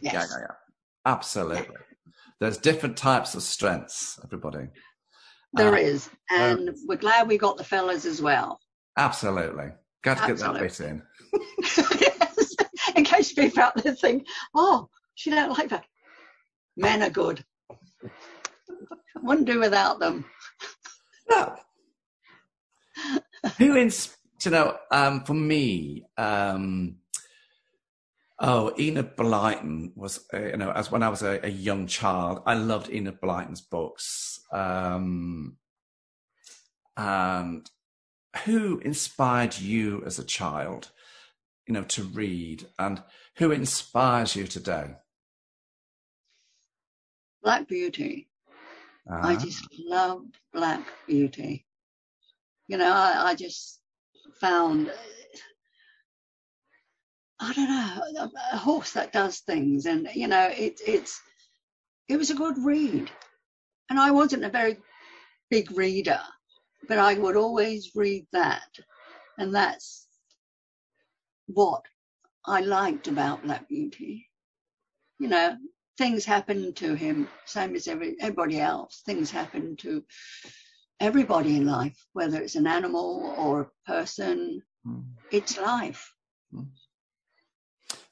Yes. 0.01 0.13
Yeah, 0.13 0.19
yeah, 0.21 0.37
yeah. 0.41 0.55
Absolutely. 1.05 1.75
There's 2.39 2.57
different 2.57 2.95
types 2.95 3.35
of 3.35 3.43
strengths, 3.43 4.19
everybody. 4.23 4.67
There 5.53 5.73
uh, 5.73 5.79
is, 5.79 6.09
and 6.29 6.69
uh, 6.69 6.73
we're 6.87 6.95
glad 6.95 7.27
we 7.27 7.37
got 7.37 7.57
the 7.57 7.63
fellas 7.63 8.05
as 8.05 8.21
well. 8.21 8.59
Absolutely. 8.97 9.71
Got 10.03 10.17
to 10.17 10.23
Absolutely. 10.31 10.61
get 10.61 10.73
that 10.77 11.01
bit 11.31 11.99
in. 11.99 11.99
yes. 11.99 12.55
In 12.95 13.03
case 13.03 13.33
people 13.33 13.61
out 13.61 13.75
there 13.75 13.93
think, 13.93 14.25
oh, 14.55 14.89
she 15.15 15.29
don't 15.29 15.57
like 15.57 15.69
that. 15.69 15.85
Men 16.77 17.03
are 17.03 17.09
good. 17.09 17.43
Wouldn't 19.21 19.47
do 19.47 19.59
without 19.59 19.99
them. 19.99 20.25
No. 21.29 21.55
Who 23.57 23.75
ins 23.75 24.17
you 24.45 24.51
know, 24.51 24.77
um, 24.91 25.23
for 25.23 25.33
me, 25.33 26.05
um, 26.17 26.97
oh, 28.39 28.73
Enid 28.79 29.15
Blyton 29.15 29.91
was, 29.95 30.25
uh, 30.33 30.39
you 30.39 30.57
know, 30.57 30.71
as 30.71 30.91
when 30.91 31.03
I 31.03 31.09
was 31.09 31.23
a, 31.23 31.45
a, 31.45 31.49
young 31.49 31.87
child, 31.87 32.41
I 32.45 32.53
loved 32.53 32.89
Enid 32.89 33.19
Blyton's 33.19 33.61
books. 33.61 34.39
Um, 34.51 35.57
and 36.95 37.69
who 38.45 38.79
inspired 38.79 39.59
you 39.59 40.03
as 40.05 40.19
a 40.19 40.23
child, 40.23 40.91
you 41.67 41.73
know, 41.73 41.83
to 41.83 42.03
read, 42.03 42.67
and 42.77 43.03
who 43.35 43.51
inspires 43.51 44.35
you 44.35 44.47
today? 44.47 44.95
Black 47.43 47.67
Beauty. 47.67 48.28
Uh-huh. 49.07 49.27
I 49.27 49.35
just 49.35 49.67
loved 49.77 50.37
Black 50.53 50.85
Beauty. 51.07 51.65
You 52.67 52.77
know, 52.77 52.91
I, 52.91 53.29
I 53.29 53.35
just 53.35 53.79
found, 54.39 54.91
I 57.39 57.53
don't 57.53 57.69
know, 57.69 58.21
a, 58.21 58.55
a, 58.55 58.57
horse 58.57 58.93
that 58.93 59.13
does 59.13 59.39
things, 59.39 59.85
and 59.85 60.07
you 60.13 60.27
know, 60.27 60.49
it, 60.51 60.79
it's 60.85 61.19
it 62.07 62.17
was 62.17 62.29
a 62.29 62.35
good 62.35 62.57
read, 62.59 63.09
and 63.89 63.99
I 63.99 64.11
wasn't 64.11 64.43
a 64.43 64.49
very 64.49 64.77
big 65.49 65.71
reader, 65.71 66.21
but 66.87 66.99
I 66.99 67.15
would 67.15 67.35
always 67.35 67.91
read 67.95 68.27
that, 68.33 68.69
and 69.37 69.53
that's 69.53 70.07
what 71.47 71.83
I 72.45 72.61
liked 72.61 73.07
about 73.07 73.43
Black 73.43 73.67
Beauty. 73.67 74.27
You 75.19 75.29
know, 75.29 75.57
things 75.99 76.23
happen 76.23 76.73
to 76.73 76.95
him, 76.95 77.27
same 77.45 77.75
as 77.75 77.87
every, 77.87 78.15
everybody 78.21 78.59
else. 78.59 79.03
Things 79.05 79.29
happen 79.29 79.75
to 79.77 80.01
everybody 80.99 81.57
in 81.57 81.65
life, 81.65 82.07
whether 82.13 82.41
it's 82.41 82.55
an 82.55 82.65
animal 82.65 83.35
or 83.37 83.61
a 83.61 83.91
person. 83.91 84.63
Mm. 84.87 85.03
It's 85.29 85.59
life. 85.59 86.15
Mm. 86.55 86.69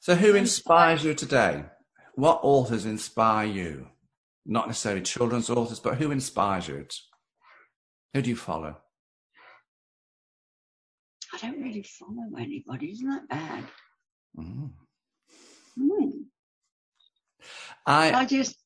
So, 0.00 0.14
who 0.14 0.34
inspires 0.34 1.02
you 1.02 1.14
today? 1.14 1.64
What 2.14 2.40
authors 2.42 2.84
inspire 2.84 3.46
you? 3.46 3.88
Not 4.44 4.66
necessarily 4.66 5.02
children's 5.02 5.50
authors, 5.50 5.80
but 5.80 5.96
who 5.96 6.10
inspires 6.10 6.68
you? 6.68 6.86
Who 8.12 8.22
do 8.22 8.30
you 8.30 8.36
follow? 8.36 8.76
I 11.32 11.38
don't 11.38 11.62
really 11.62 11.82
follow 11.82 12.36
anybody. 12.38 12.92
Isn't 12.92 13.08
that 13.08 13.28
bad? 13.28 13.64
Mm. 14.38 14.70
Mm. 15.78 16.27
I, 17.86 18.12
I 18.12 18.24
just 18.24 18.56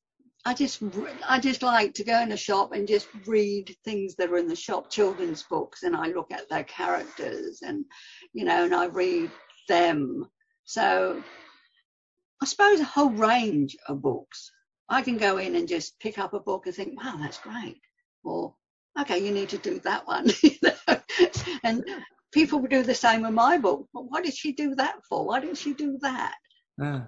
I 0.45 0.55
just 0.55 0.83
I 1.29 1.39
just 1.39 1.63
like 1.63 1.95
to 1.95 2.05
go 2.05 2.21
in 2.21 2.33
a 2.33 2.37
shop 2.37 2.73
and 2.73 2.89
just 2.89 3.09
read 3.27 3.77
things 3.85 4.17
that 4.17 4.31
are 4.31 4.39
in 4.39 4.49
the 4.49 4.57
shop, 4.57 4.91
children's 4.91 5.45
books, 5.45 5.85
and 5.85 5.95
I 5.95 6.09
look 6.09 6.33
at 6.33 6.49
their 6.49 6.65
characters 6.65 7.63
and 7.63 7.85
you 8.33 8.45
know, 8.45 8.65
and 8.65 8.75
I 8.75 8.87
read 8.87 9.31
them. 9.69 10.27
So 10.65 11.23
I 12.43 12.47
suppose 12.47 12.81
a 12.81 12.85
whole 12.85 13.11
range 13.11 13.77
of 13.89 14.03
books. 14.03 14.51
I 14.89 15.01
can 15.03 15.17
go 15.17 15.39
in 15.39 15.55
and 15.55 15.69
just 15.69 15.99
pick 16.01 16.19
up 16.19 16.35
a 16.35 16.41
book 16.41 16.67
and 16.67 16.75
think, 16.75 17.03
wow, 17.03 17.17
that's 17.19 17.39
great. 17.39 17.81
Or 18.25 18.55
okay, 19.01 19.25
you 19.25 19.31
need 19.31 19.49
to 19.51 19.59
do 19.59 19.79
that 19.81 20.07
one. 20.07 20.29
and 21.65 21.85
people 22.33 22.59
would 22.59 22.71
do 22.71 22.83
the 22.83 22.95
same 22.95 23.23
with 23.23 23.33
my 23.33 23.59
book. 23.59 23.87
Well, 23.93 24.07
why 24.09 24.23
did 24.23 24.35
she 24.35 24.53
do 24.53 24.75
that 24.75 24.97
for? 25.09 25.25
Why 25.25 25.39
didn't 25.39 25.59
she 25.59 25.73
do 25.73 25.99
that? 26.03 26.35
Yeah. 26.79 27.03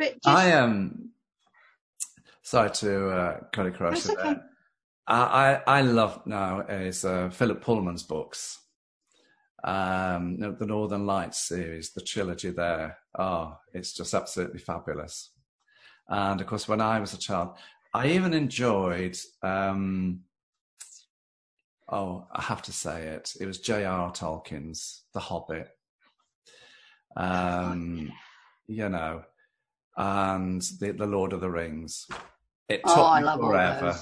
But 0.00 0.14
just, 0.14 0.26
I 0.26 0.46
am. 0.46 0.70
Um, 0.70 1.10
sorry 2.42 2.70
to 2.70 3.08
uh, 3.10 3.40
cut 3.52 3.66
across 3.66 4.08
it. 4.08 4.18
Okay. 4.18 4.34
I, 5.06 5.60
I 5.66 5.82
love 5.82 6.22
now 6.26 6.60
is 6.60 7.04
uh, 7.04 7.28
Philip 7.28 7.62
Pullman's 7.62 8.02
books. 8.02 8.58
Um, 9.62 10.38
the 10.38 10.64
Northern 10.64 11.04
Lights 11.04 11.46
series, 11.46 11.92
the 11.92 12.00
trilogy 12.00 12.48
there. 12.48 12.96
Oh, 13.18 13.58
it's 13.74 13.92
just 13.92 14.14
absolutely 14.14 14.60
fabulous. 14.60 15.32
And 16.08 16.40
of 16.40 16.46
course, 16.46 16.66
when 16.66 16.80
I 16.80 16.98
was 16.98 17.12
a 17.12 17.18
child, 17.18 17.58
I 17.92 18.08
even 18.08 18.32
enjoyed. 18.32 19.18
Um, 19.42 20.20
oh, 21.90 22.26
I 22.32 22.40
have 22.40 22.62
to 22.62 22.72
say 22.72 23.08
it. 23.08 23.34
It 23.38 23.44
was 23.44 23.58
J.R.R. 23.58 24.12
Tolkien's 24.12 25.02
The 25.12 25.20
Hobbit. 25.20 25.68
Um, 27.18 28.10
you 28.66 28.88
know, 28.88 29.24
and 30.00 30.62
the, 30.80 30.92
the 30.92 31.06
Lord 31.06 31.34
of 31.34 31.42
the 31.42 31.50
Rings. 31.50 32.06
It 32.70 32.80
oh, 32.84 32.94
took 32.94 33.26
oh, 33.28 33.36
me 33.36 33.42
forever. 33.42 33.98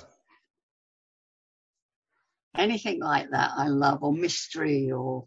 Anything 2.56 3.00
like 3.00 3.30
that, 3.30 3.50
I 3.56 3.66
love, 3.66 4.02
or 4.02 4.12
mystery, 4.12 4.92
or 4.92 5.26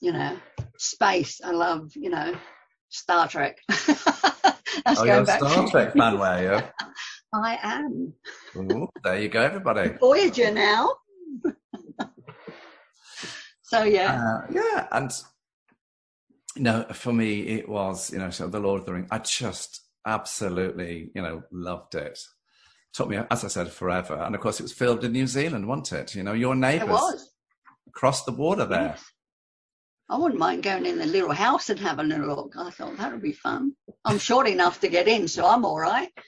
you 0.00 0.12
know, 0.12 0.36
space. 0.78 1.40
I 1.44 1.50
love, 1.50 1.90
you 1.94 2.08
know, 2.08 2.34
Star 2.88 3.28
Trek. 3.28 3.58
oh, 3.70 5.04
you're 5.04 5.20
a 5.20 5.26
Star 5.26 5.68
Trek 5.68 5.92
fan, 5.92 6.18
were 6.18 6.42
you? 6.42 6.66
I 7.34 7.58
am. 7.62 8.14
Ooh, 8.56 8.88
there 9.04 9.20
you 9.20 9.28
go, 9.28 9.42
everybody. 9.42 9.90
Voyager 10.00 10.52
now. 10.52 10.90
so 13.62 13.84
yeah, 13.84 14.22
uh, 14.22 14.46
yeah, 14.50 14.88
and 14.92 15.10
you 16.56 16.62
know, 16.62 16.84
for 16.92 17.12
me, 17.12 17.40
it 17.42 17.68
was 17.68 18.10
you 18.10 18.18
know, 18.18 18.30
so 18.30 18.46
the 18.46 18.60
Lord 18.60 18.80
of 18.80 18.86
the 18.86 18.94
Ring. 18.94 19.08
I 19.10 19.18
just 19.18 19.81
absolutely, 20.06 21.10
you 21.14 21.22
know, 21.22 21.42
loved 21.50 21.94
it. 21.94 22.18
Took 22.92 23.08
me, 23.08 23.18
as 23.30 23.44
I 23.44 23.48
said, 23.48 23.70
forever. 23.70 24.14
And 24.14 24.34
of 24.34 24.40
course, 24.40 24.60
it 24.60 24.64
was 24.64 24.72
filmed 24.72 25.04
in 25.04 25.12
New 25.12 25.26
Zealand, 25.26 25.66
wasn't 25.66 25.92
it? 25.92 26.14
You 26.14 26.22
know, 26.22 26.34
your 26.34 26.54
neighbours. 26.54 27.30
Across 27.88 28.24
the 28.24 28.32
border 28.32 28.64
there. 28.64 28.94
Yes. 28.96 29.04
I 30.08 30.18
wouldn't 30.18 30.40
mind 30.40 30.62
going 30.62 30.84
in 30.84 30.98
the 30.98 31.06
little 31.06 31.32
house 31.32 31.70
and 31.70 31.80
having 31.80 32.12
a 32.12 32.18
look. 32.18 32.54
I 32.58 32.70
thought 32.70 32.98
that 32.98 33.12
would 33.12 33.22
be 33.22 33.32
fun. 33.32 33.72
I'm 34.04 34.18
short 34.18 34.46
enough 34.46 34.80
to 34.80 34.88
get 34.88 35.08
in, 35.08 35.26
so 35.28 35.46
I'm 35.46 35.64
all 35.64 35.78
right. 35.78 36.10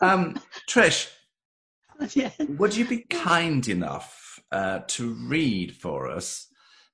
Um, 0.00 0.38
Trish, 0.68 1.10
yeah. 2.14 2.30
would 2.40 2.76
you 2.76 2.84
be 2.84 2.98
kind 2.98 3.66
enough 3.66 4.40
uh, 4.52 4.80
to 4.88 5.14
read 5.26 5.74
for 5.74 6.10
us 6.10 6.45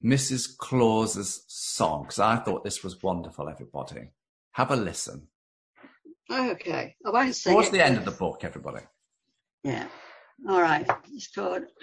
Mrs. 0.05 0.57
Claus's 0.57 1.45
song? 1.49 2.03
Because 2.03 2.19
I 2.19 2.37
thought 2.37 2.65
this 2.65 2.83
was 2.83 3.03
wonderful, 3.03 3.49
everybody. 3.49 4.11
Have 4.53 4.71
a 4.71 4.77
listen. 4.77 5.29
Okay. 6.31 6.97
I 7.05 7.11
won't 7.11 7.35
sing 7.35 7.53
Towards 7.53 7.69
it, 7.69 7.73
the 7.73 7.85
end 7.85 7.99
of 7.99 8.05
the 8.05 8.11
book, 8.11 8.41
everybody. 8.43 8.85
Yeah. 9.65 9.87
All 10.49 10.61
right. 10.61 10.89
It's 11.13 11.29
called 11.29 11.63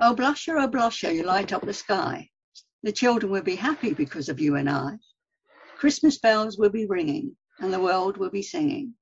Oh 0.00 0.14
blusher, 0.14 0.62
oh 0.62 0.68
blusher, 0.68 1.12
you 1.12 1.24
light 1.24 1.52
up 1.52 1.62
the 1.62 1.74
sky. 1.74 2.30
The 2.82 2.92
children 2.92 3.32
will 3.32 3.42
be 3.42 3.56
happy 3.56 3.92
because 3.92 4.28
of 4.28 4.40
you 4.40 4.54
and 4.56 4.70
I. 4.70 4.98
Christmas 5.76 6.18
bells 6.18 6.56
will 6.58 6.70
be 6.70 6.86
ringing 6.86 7.36
and 7.58 7.72
the 7.72 7.80
world 7.80 8.16
will 8.16 8.30
be 8.30 8.42
singing. 8.42 8.94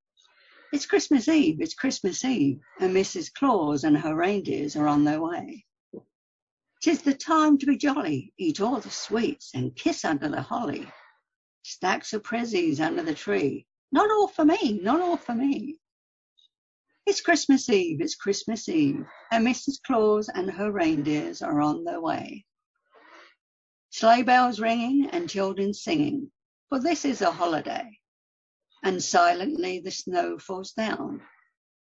It's 0.73 0.87
Christmas 0.87 1.29
Eve, 1.29 1.61
it's 1.61 1.75
Christmas 1.75 2.25
Eve, 2.25 2.61
and 2.81 2.95
Mrs. 2.95 3.33
Claus 3.33 3.85
and 3.85 3.97
her 3.97 4.17
reindeers 4.17 4.77
are 4.77 4.89
on 4.89 5.05
their 5.05 5.21
way. 5.21 5.65
Tis 6.81 7.03
the 7.03 7.15
time 7.15 7.59
to 7.59 7.67
be 7.67 7.77
jolly, 7.77 8.33
eat 8.39 8.61
all 8.61 8.79
the 8.79 8.91
sweets 8.91 9.51
and 9.53 9.75
kiss 9.75 10.05
under 10.05 10.29
the 10.29 10.43
holly. 10.43 10.89
Stacks 11.63 12.13
of 12.13 12.23
prezzies 12.23 12.79
under 12.79 13.03
the 13.03 13.15
tree. 13.15 13.67
Not 13.91 14.11
all 14.11 14.29
for 14.29 14.45
me, 14.45 14.79
not 14.81 15.01
all 15.01 15.17
for 15.17 15.35
me. 15.35 15.81
It's 17.05 17.21
Christmas 17.21 17.69
Eve, 17.69 18.01
it's 18.01 18.15
Christmas 18.15 18.69
Eve, 18.69 19.05
and 19.33 19.47
Mrs. 19.47 19.83
Claus 19.85 20.29
and 20.29 20.51
her 20.51 20.71
reindeers 20.71 21.43
are 21.43 21.61
on 21.61 21.83
their 21.83 22.01
way. 22.01 22.45
Sleigh 23.91 24.23
bells 24.23 24.61
ringing 24.61 25.09
and 25.11 25.29
children 25.29 25.75
singing, 25.75 26.31
for 26.69 26.79
this 26.79 27.05
is 27.05 27.23
a 27.23 27.31
holiday. 27.31 27.99
And 28.85 29.03
silently 29.03 29.81
the 29.81 29.91
snow 29.91 30.39
falls 30.39 30.73
down, 30.73 31.23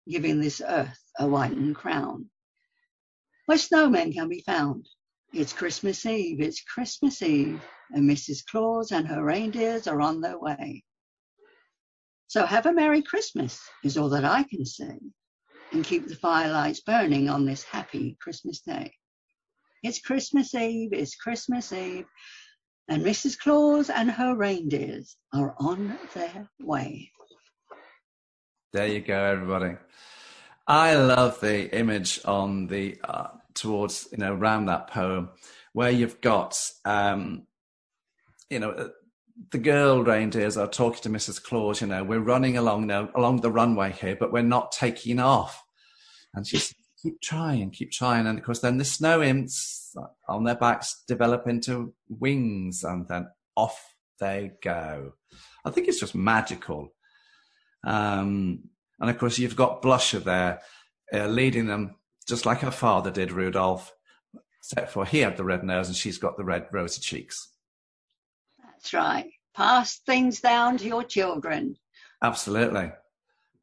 giving 0.08 0.40
this 0.40 0.62
earth 0.64 1.02
a 1.18 1.26
whitened 1.26 1.76
crown. 1.76 2.30
Where 3.48 3.56
snowmen 3.56 4.12
can 4.12 4.28
be 4.28 4.42
found. 4.42 4.86
It's 5.32 5.54
Christmas 5.54 6.04
Eve, 6.04 6.38
it's 6.42 6.60
Christmas 6.60 7.22
Eve, 7.22 7.62
and 7.92 8.04
Mrs. 8.04 8.44
Claus 8.44 8.92
and 8.92 9.08
her 9.08 9.24
reindeers 9.24 9.86
are 9.86 10.02
on 10.02 10.20
their 10.20 10.38
way. 10.38 10.84
So 12.26 12.44
have 12.44 12.66
a 12.66 12.74
Merry 12.74 13.00
Christmas 13.00 13.58
is 13.82 13.96
all 13.96 14.10
that 14.10 14.26
I 14.26 14.42
can 14.42 14.66
say, 14.66 14.98
and 15.72 15.82
keep 15.82 16.08
the 16.08 16.14
firelights 16.14 16.84
burning 16.84 17.30
on 17.30 17.46
this 17.46 17.62
happy 17.62 18.18
Christmas 18.20 18.60
day. 18.60 18.92
It's 19.82 19.98
Christmas 19.98 20.54
Eve, 20.54 20.92
it's 20.92 21.16
Christmas 21.16 21.72
Eve, 21.72 22.04
and 22.86 23.02
Mrs. 23.02 23.38
Claus 23.38 23.88
and 23.88 24.10
her 24.10 24.36
reindeers 24.36 25.16
are 25.32 25.54
on 25.58 25.98
their 26.12 26.50
way. 26.60 27.10
There 28.74 28.88
you 28.88 29.00
go, 29.00 29.24
everybody. 29.24 29.78
I 30.66 30.96
love 30.96 31.40
the 31.40 31.74
image 31.74 32.20
on 32.26 32.66
the 32.66 32.98
uh, 33.02 33.28
towards 33.60 34.08
you 34.12 34.18
know 34.18 34.34
around 34.34 34.66
that 34.66 34.88
poem 34.88 35.30
where 35.72 35.90
you've 35.90 36.20
got 36.20 36.60
um, 36.84 37.46
you 38.50 38.58
know 38.58 38.70
uh, 38.70 38.88
the 39.50 39.58
girl 39.58 40.02
reindeers 40.02 40.56
are 40.56 40.68
talking 40.68 41.02
to 41.02 41.08
Mrs. 41.08 41.42
Claus. 41.42 41.80
You 41.80 41.86
know, 41.86 42.02
we're 42.02 42.20
running 42.20 42.56
along 42.56 42.86
now 42.86 43.10
along 43.14 43.40
the 43.40 43.50
runway 43.50 43.92
here, 43.92 44.16
but 44.18 44.32
we're 44.32 44.42
not 44.42 44.72
taking 44.72 45.20
off. 45.20 45.62
And 46.34 46.46
she's 46.46 46.74
keep 47.02 47.20
trying, 47.20 47.70
keep 47.70 47.92
trying. 47.92 48.26
And 48.26 48.38
of 48.38 48.44
course, 48.44 48.60
then 48.60 48.78
the 48.78 48.84
snow 48.84 49.22
imps 49.22 49.94
on 50.28 50.44
their 50.44 50.56
backs 50.56 51.04
develop 51.06 51.46
into 51.46 51.94
wings, 52.08 52.82
and 52.84 53.06
then 53.08 53.28
off 53.56 53.94
they 54.20 54.52
go. 54.62 55.12
I 55.64 55.70
think 55.70 55.88
it's 55.88 56.00
just 56.00 56.14
magical. 56.14 56.92
Um, 57.86 58.64
and 59.00 59.10
of 59.10 59.18
course, 59.18 59.38
you've 59.38 59.56
got 59.56 59.82
Blusher 59.82 60.22
there 60.22 60.60
uh, 61.12 61.26
leading 61.26 61.66
them, 61.66 61.94
just 62.28 62.46
like 62.46 62.60
her 62.60 62.70
father 62.70 63.10
did, 63.10 63.32
Rudolph, 63.32 63.92
except 64.60 64.92
for 64.92 65.04
he 65.04 65.20
had 65.20 65.36
the 65.36 65.44
red 65.44 65.64
nose 65.64 65.88
and 65.88 65.96
she's 65.96 66.18
got 66.18 66.36
the 66.36 66.44
red 66.44 66.66
rosy 66.72 67.00
cheeks. 67.00 67.48
That's 68.62 68.92
right. 68.92 69.30
Pass 69.56 69.98
things 70.06 70.40
down 70.40 70.76
to 70.78 70.86
your 70.86 71.02
children. 71.02 71.76
Absolutely. 72.22 72.92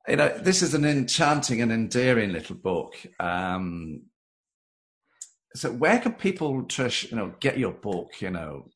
You 0.08 0.18
know, 0.18 0.38
this 0.38 0.62
is 0.62 0.74
an 0.74 0.86
enchanting 0.86 1.62
and 1.62 1.72
endearing 1.72 2.32
little 2.32 2.56
book. 2.56 2.96
Um, 3.20 4.04
so 5.56 5.72
where 5.72 6.00
can 6.00 6.14
people, 6.14 6.64
Trish, 6.64 7.10
you 7.10 7.18
know, 7.18 7.34
get 7.40 7.58
your 7.58 7.72
book, 7.72 8.22
you 8.22 8.30
know? 8.30 8.70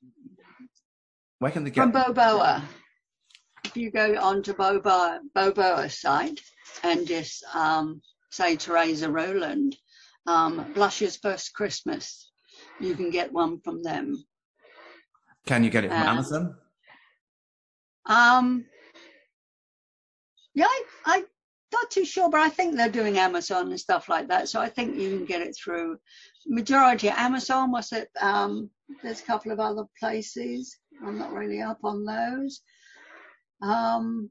Where 1.39 1.51
can 1.51 1.63
they 1.63 1.71
get 1.71 1.81
From 1.81 1.91
Boboa. 1.91 2.63
If 3.65 3.75
you 3.75 3.91
go 3.91 4.17
onto 4.19 4.53
Boboa, 4.53 5.19
Boboa's 5.35 5.99
site 5.99 6.39
and 6.83 7.05
just 7.05 7.43
um, 7.53 8.01
say 8.29 8.55
Teresa 8.55 9.09
Rowland, 9.09 9.75
um, 10.27 10.65
Blusher's 10.73 11.17
First 11.17 11.53
Christmas, 11.53 12.31
you 12.79 12.95
can 12.95 13.09
get 13.09 13.31
one 13.31 13.59
from 13.61 13.83
them. 13.83 14.23
Can 15.45 15.63
you 15.63 15.69
get 15.69 15.85
it 15.85 15.89
from 15.89 16.01
Uh, 16.01 16.05
Amazon? 16.05 16.55
Um, 18.05 18.65
yeah, 20.53 20.65
I, 20.65 20.83
I'm 21.05 21.25
not 21.71 21.91
too 21.91 22.05
sure, 22.05 22.29
but 22.29 22.41
I 22.41 22.49
think 22.49 22.75
they're 22.75 22.89
doing 22.89 23.17
Amazon 23.17 23.69
and 23.69 23.79
stuff 23.79 24.09
like 24.09 24.27
that. 24.27 24.49
So 24.49 24.59
I 24.59 24.69
think 24.69 24.95
you 24.95 25.15
can 25.15 25.25
get 25.25 25.41
it 25.41 25.55
through 25.55 25.97
majority 26.47 27.09
Amazon. 27.09 27.71
Was 27.71 27.91
it? 27.91 28.09
Um, 28.19 28.69
there's 29.03 29.21
a 29.21 29.25
couple 29.25 29.51
of 29.51 29.59
other 29.59 29.85
places. 29.99 30.77
I'm 31.05 31.17
not 31.17 31.33
really 31.33 31.61
up 31.61 31.79
on 31.83 32.05
those. 32.05 32.61
Um, 33.61 34.29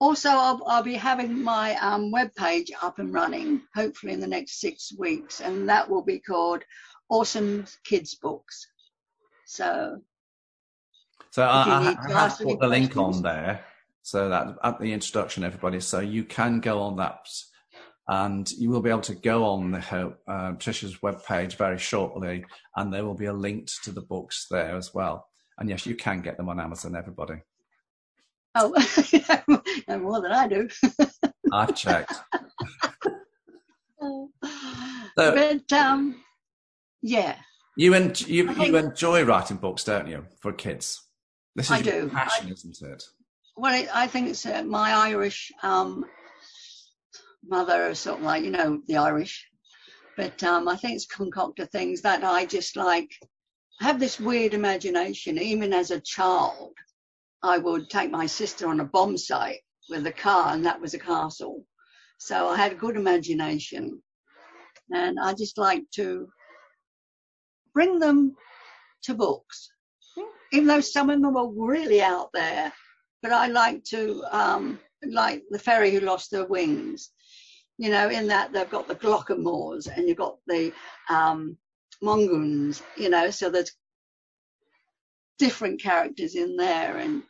also, 0.00 0.28
I'll, 0.30 0.62
I'll 0.66 0.82
be 0.82 0.94
having 0.94 1.42
my 1.42 1.74
um, 1.76 2.12
webpage 2.12 2.70
up 2.82 2.98
and 2.98 3.12
running, 3.12 3.62
hopefully 3.74 4.12
in 4.12 4.20
the 4.20 4.26
next 4.26 4.60
six 4.60 4.92
weeks, 4.96 5.40
and 5.40 5.68
that 5.68 5.88
will 5.90 6.04
be 6.04 6.20
called 6.20 6.62
Awesome 7.08 7.64
Kids 7.84 8.14
Books. 8.14 8.66
So 9.46 10.00
So 11.30 11.42
I, 11.42 11.48
I, 11.48 11.96
I 12.06 12.12
have 12.12 12.38
put 12.38 12.60
the 12.60 12.68
link 12.68 12.96
on 12.96 13.22
there. 13.22 13.64
So 14.02 14.30
that 14.30 14.56
at 14.62 14.80
the 14.80 14.92
introduction, 14.92 15.44
everybody, 15.44 15.80
so 15.80 16.00
you 16.00 16.24
can 16.24 16.60
go 16.60 16.80
on 16.80 16.96
that, 16.96 17.28
and 18.06 18.50
you 18.52 18.70
will 18.70 18.80
be 18.80 18.88
able 18.88 19.02
to 19.02 19.14
go 19.14 19.44
on 19.44 19.72
the 19.72 20.14
uh, 20.26 20.52
Trisha's 20.52 20.96
webpage 20.98 21.56
very 21.56 21.78
shortly, 21.78 22.46
and 22.76 22.92
there 22.92 23.04
will 23.04 23.14
be 23.14 23.26
a 23.26 23.34
link 23.34 23.68
to 23.84 23.92
the 23.92 24.00
books 24.00 24.46
there 24.50 24.76
as 24.76 24.94
well. 24.94 25.26
And 25.58 25.68
yes, 25.68 25.84
you 25.84 25.94
can 25.94 26.22
get 26.22 26.38
them 26.38 26.48
on 26.48 26.58
Amazon. 26.58 26.96
Everybody, 26.96 27.42
Oh, 28.54 28.72
no 29.88 29.98
more 29.98 30.20
than 30.20 30.32
I 30.32 30.48
do. 30.48 30.68
I've 31.52 31.74
checked. 31.76 32.14
So- 34.00 34.30
but 35.34 35.72
um, 35.72 36.22
yeah, 37.02 37.36
You 37.76 37.94
and 37.94 38.20
you, 38.28 38.46
think- 38.52 38.68
you 38.68 38.76
enjoy 38.76 39.24
writing 39.24 39.56
books, 39.56 39.82
don't 39.84 40.06
you, 40.06 40.24
for 40.40 40.52
kids? 40.52 41.02
This 41.56 41.66
is 41.66 41.72
I 41.72 41.78
your 41.78 42.02
do. 42.02 42.08
passion, 42.10 42.52
isn't 42.52 42.80
it? 42.82 43.02
well, 43.56 43.86
I 43.92 44.06
think 44.06 44.28
it's 44.28 44.46
uh, 44.46 44.62
my 44.62 44.92
Irish 44.92 45.50
um, 45.64 46.04
mother, 47.44 47.92
sort 47.96 48.18
of 48.18 48.24
like 48.24 48.44
you 48.44 48.50
know 48.52 48.80
the 48.86 48.96
Irish, 48.98 49.44
but 50.16 50.40
um, 50.44 50.68
I 50.68 50.76
think 50.76 50.94
it's 50.94 51.06
concocted 51.06 51.70
things 51.72 52.00
that 52.02 52.22
I 52.22 52.46
just 52.46 52.76
like. 52.76 53.10
Have 53.80 53.98
this 54.00 54.18
weird 54.20 54.54
imagination. 54.54 55.38
Even 55.38 55.72
as 55.72 55.90
a 55.92 56.00
child, 56.00 56.74
I 57.42 57.58
would 57.58 57.88
take 57.88 58.10
my 58.10 58.26
sister 58.26 58.68
on 58.68 58.80
a 58.80 58.84
bomb 58.84 59.16
site 59.16 59.60
with 59.88 60.06
a 60.06 60.12
car, 60.12 60.54
and 60.54 60.66
that 60.66 60.80
was 60.80 60.94
a 60.94 60.98
castle. 60.98 61.64
So 62.18 62.48
I 62.48 62.56
had 62.56 62.72
a 62.72 62.76
good 62.76 62.96
imagination, 62.96 64.02
and 64.90 65.18
I 65.20 65.34
just 65.34 65.56
like 65.56 65.84
to 65.94 66.28
bring 67.72 67.98
them 67.98 68.34
to 69.02 69.14
books, 69.14 69.70
even 70.52 70.66
though 70.66 70.80
some 70.80 71.10
of 71.10 71.20
them 71.20 71.36
are 71.36 71.52
really 71.54 72.02
out 72.02 72.30
there. 72.34 72.72
But 73.22 73.32
I 73.32 73.46
like 73.46 73.84
to, 73.84 74.24
um, 74.30 74.80
like 75.04 75.42
the 75.50 75.58
fairy 75.58 75.90
who 75.92 76.00
lost 76.00 76.32
her 76.32 76.44
wings. 76.44 77.10
You 77.80 77.90
know, 77.90 78.08
in 78.08 78.26
that 78.26 78.52
they've 78.52 78.68
got 78.68 78.88
the 78.88 78.96
Glockenmores 78.96 79.86
and 79.86 80.08
you've 80.08 80.18
got 80.18 80.38
the 80.48 80.72
um, 81.08 81.56
Mongoons. 82.02 82.82
You 82.96 83.08
know, 83.08 83.30
so 83.30 83.50
there's 83.50 83.70
different 85.38 85.80
characters 85.80 86.34
in 86.34 86.56
there, 86.56 86.96
and 86.98 87.22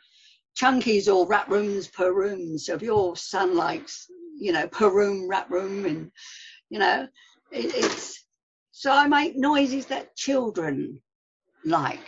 chunkies 0.59 1.13
or 1.13 1.27
rat 1.27 1.49
rooms 1.49 1.89
per 1.89 2.13
room. 2.13 2.59
So 2.59 2.75
if 2.75 2.83
your 2.83 3.17
son 3.17 3.55
likes, 3.57 4.07
you 4.39 4.53
know, 4.53 4.67
per 4.69 4.91
room, 4.91 5.29
rat 5.29 5.51
room, 5.51 5.85
and 5.87 6.11
you 6.71 6.79
know, 6.79 7.07
it, 7.53 7.75
it's 7.75 8.25
so 8.73 8.93
I 8.93 9.07
make 9.09 9.37
noises 9.37 9.87
that 9.87 10.15
children 10.17 11.01
like. 11.65 12.01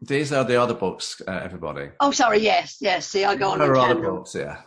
These 0.00 0.32
are 0.32 0.44
the 0.44 0.60
other 0.60 0.74
books, 0.74 1.22
uh, 1.26 1.40
everybody. 1.42 1.88
Oh, 2.00 2.10
sorry. 2.10 2.38
Yes, 2.40 2.76
yes. 2.80 3.06
See, 3.06 3.24
I 3.24 3.36
go 3.36 3.50
on 3.50 3.58
There 3.58 3.70
are 3.72 3.90
other 3.90 4.00
books, 4.00 4.34
yeah. 4.34 4.58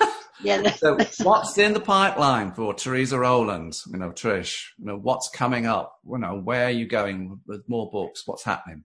Yeah. 0.42 0.56
that's- 0.62 0.80
So 0.80 0.96
that's- 0.96 1.20
what's 1.20 1.58
in 1.58 1.74
the 1.74 1.80
pipeline 1.80 2.52
for 2.52 2.74
Teresa 2.74 3.18
Rowland? 3.18 3.76
You 3.92 3.98
know, 3.98 4.10
Trish. 4.10 4.64
You 4.78 4.86
know, 4.86 4.96
what's 4.96 5.28
coming 5.28 5.66
up? 5.66 5.98
You 6.04 6.18
know, 6.18 6.40
where 6.40 6.66
are 6.66 6.70
you 6.70 6.86
going 6.88 7.40
with 7.46 7.68
more 7.68 7.90
books? 7.90 8.22
What's 8.26 8.42
happening? 8.44 8.84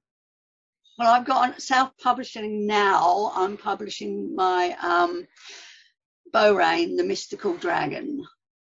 Well, 0.97 1.13
I've 1.13 1.25
got 1.25 1.61
self-publishing 1.61 2.65
now. 2.65 3.31
I'm 3.35 3.57
publishing 3.57 4.35
my 4.35 4.75
um, 4.81 5.27
Beaurain, 6.31 6.95
the 6.95 7.03
Mystical 7.03 7.57
Dragon. 7.57 8.25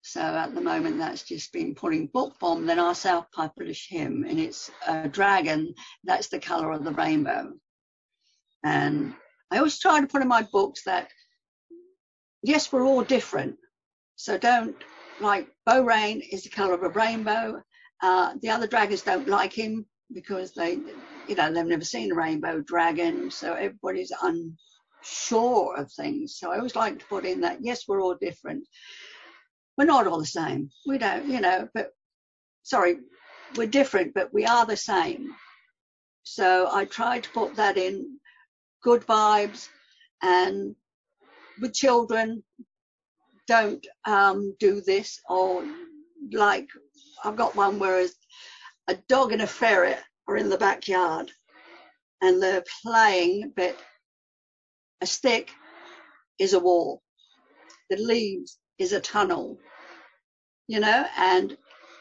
So 0.03 0.21
at 0.21 0.55
the 0.55 0.61
moment, 0.61 0.99
that's 0.99 1.23
just 1.23 1.53
been 1.53 1.75
putting 1.75 2.07
book 2.07 2.39
bomb. 2.41 2.67
Then 2.67 2.81
I'll 2.81 2.95
self-publish 2.95 3.89
him, 3.89 4.25
and 4.29 4.41
it's 4.41 4.71
a 4.87 5.09
dragon. 5.09 5.75
That's 6.05 6.29
the 6.29 6.41
color 6.41 6.73
of 6.73 6.85
the 6.85 6.93
rainbow. 6.93 7.53
And 8.65 9.15
I 9.51 9.59
always 9.59 9.79
try 9.79 10.01
to 10.01 10.07
put 10.07 10.23
in 10.23 10.29
my 10.29 10.43
books 10.53 10.85
that 10.85 11.09
yes, 12.43 12.73
we're 12.73 12.85
all 12.85 13.03
different. 13.03 13.57
So 14.17 14.39
don't 14.39 14.77
like 15.21 15.49
Beaurain 15.67 16.21
is 16.21 16.45
the 16.45 16.51
color 16.51 16.75
of 16.75 16.83
a 16.83 16.89
rainbow. 16.89 17.63
Uh, 18.03 18.35
the 18.41 18.51
other 18.51 18.67
dragons 18.67 19.03
don't 19.03 19.29
like 19.29 19.53
him 19.53 19.87
because 20.13 20.53
they, 20.53 20.79
you 21.31 21.37
know, 21.37 21.53
they've 21.53 21.65
never 21.65 21.85
seen 21.85 22.11
a 22.11 22.15
rainbow 22.15 22.61
dragon. 22.61 23.31
So 23.31 23.55
everybody's 23.55 24.13
unsure 24.21 25.77
of 25.77 25.91
things. 25.93 26.37
So 26.37 26.51
I 26.51 26.57
always 26.57 26.75
like 26.75 26.99
to 26.99 27.07
put 27.07 27.25
in 27.25 27.41
that 27.43 27.59
yes, 27.63 27.85
we're 27.87 28.03
all 28.03 28.17
different. 28.21 28.67
We're 29.79 29.85
not 29.85 30.09
all 30.09 30.19
the 30.19 30.27
same. 30.27 30.71
We 30.87 30.99
don't, 30.99 31.27
you 31.29 31.41
know, 31.41 31.69
but 31.73 31.93
sorry, 32.65 32.99
we're 33.57 33.69
different, 33.69 34.13
but 34.13 34.35
we 34.35 34.45
are 34.45 34.67
the 34.67 34.77
same. 34.77 35.35
So 36.25 36.69
I 36.71 36.85
try 36.85 37.21
to 37.21 37.31
put 37.31 37.55
that 37.55 37.79
in 37.79 38.19
good 38.83 39.07
vibes 39.07 39.69
and 40.23 40.75
with 41.61 41.75
children 41.75 42.43
don't 43.47 43.87
um, 44.05 44.55
do 44.59 44.81
this 44.81 45.21
or 45.29 45.65
like 46.33 46.67
I've 47.25 47.37
got 47.37 47.57
one 47.57 47.79
where 47.79 48.07
a 48.89 48.95
dog 49.09 49.33
and 49.33 49.43
a 49.43 49.47
ferret 49.47 50.03
are 50.31 50.37
in 50.37 50.49
the 50.49 50.59
backyard 50.59 51.31
and 52.23 52.43
they're 52.43 52.65
playing 52.83 53.53
but 53.57 53.77
a 55.01 55.07
stick 55.07 55.51
is 56.39 56.53
a 56.53 56.61
wall 56.61 57.03
the 57.91 57.97
leaves 57.97 58.59
is 58.79 58.93
a 58.93 59.01
tunnel 59.01 59.59
you 60.69 60.81
know 60.81 61.07
and 61.17 61.57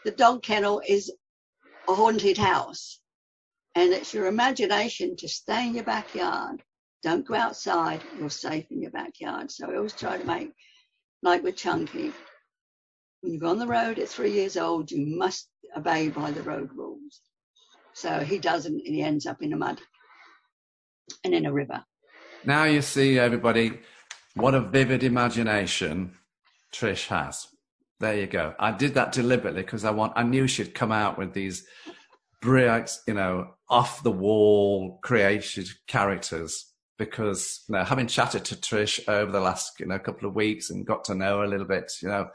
the 0.06 0.12
dog 0.12 0.44
kennel 0.44 0.82
is 0.88 1.12
a 1.88 1.94
haunted 1.94 2.38
house 2.38 3.00
and 3.76 3.94
it's 3.94 4.14
your 4.14 4.28
imagination 4.28 5.16
to 5.16 5.28
stay 5.28 5.68
in 5.68 5.76
your 5.76 5.84
backyard 5.84 6.62
don't 7.04 7.26
go 7.26 7.36
outside. 7.36 8.04
You're 8.18 8.30
safe 8.30 8.66
in 8.72 8.82
your 8.82 8.92
backyard. 8.92 9.52
So 9.52 9.72
I 9.72 9.78
always 9.78 9.96
try 9.96 10.18
to 10.18 10.26
make, 10.26 10.52
like 11.24 11.44
with 11.44 11.56
Chunky, 11.56 12.14
when 13.22 13.34
you 13.34 13.40
go 13.40 13.50
on 13.50 13.60
the 13.60 13.68
road 13.68 14.00
at 14.00 14.10
three 14.10 14.32
years 14.32 14.58
old, 14.58 14.92
you 14.92 15.06
must 15.18 15.50
obey 15.76 16.10
by 16.10 16.32
the 16.32 16.44
road 16.44 16.72
rules. 16.76 17.22
So 18.00 18.20
he 18.20 18.40
doesn't, 18.40 18.76
and 18.86 18.96
he 18.96 19.02
ends 19.02 19.26
up 19.26 19.42
in 19.42 19.50
the 19.50 19.58
mud 19.58 19.82
and 21.26 21.34
in 21.34 21.46
a 21.46 21.52
river. 21.52 21.84
Now 22.46 22.64
you 22.64 22.82
see, 22.82 23.20
everybody, 23.20 23.80
what 24.36 24.56
a 24.56 24.62
vivid 24.62 25.04
imagination 25.04 26.14
Trish 26.74 27.08
has. 27.08 27.48
There 28.00 28.16
you 28.16 28.28
go. 28.28 28.56
I 28.58 28.72
did 28.72 28.94
that 28.94 29.12
deliberately 29.12 29.64
because 29.64 29.84
I 29.84 29.92
want. 29.92 30.14
I 30.16 30.24
knew 30.24 30.48
she'd 30.48 30.74
come 30.74 30.94
out 30.94 31.18
with 31.18 31.34
these 31.34 31.68
bright, 32.42 32.90
you 33.06 33.16
know, 33.16 33.56
off 33.70 34.02
the 34.02 34.12
wall 34.12 35.00
created 35.04 35.68
characters 35.86 36.72
because 36.98 37.66
you 37.68 37.76
know, 37.76 37.84
having 37.84 38.08
chatted 38.08 38.46
to 38.46 38.56
Trish 38.56 39.10
over 39.10 39.30
the 39.30 39.42
last 39.42 39.78
you 39.78 39.88
know 39.88 40.00
couple 40.00 40.30
of 40.30 40.36
weeks 40.36 40.70
and 40.70 40.88
got 40.88 41.04
to 41.06 41.16
know 41.16 41.40
her 41.40 41.44
a 41.44 41.50
little 41.50 41.68
bit, 41.68 41.92
you 42.02 42.08
know, 42.08 42.30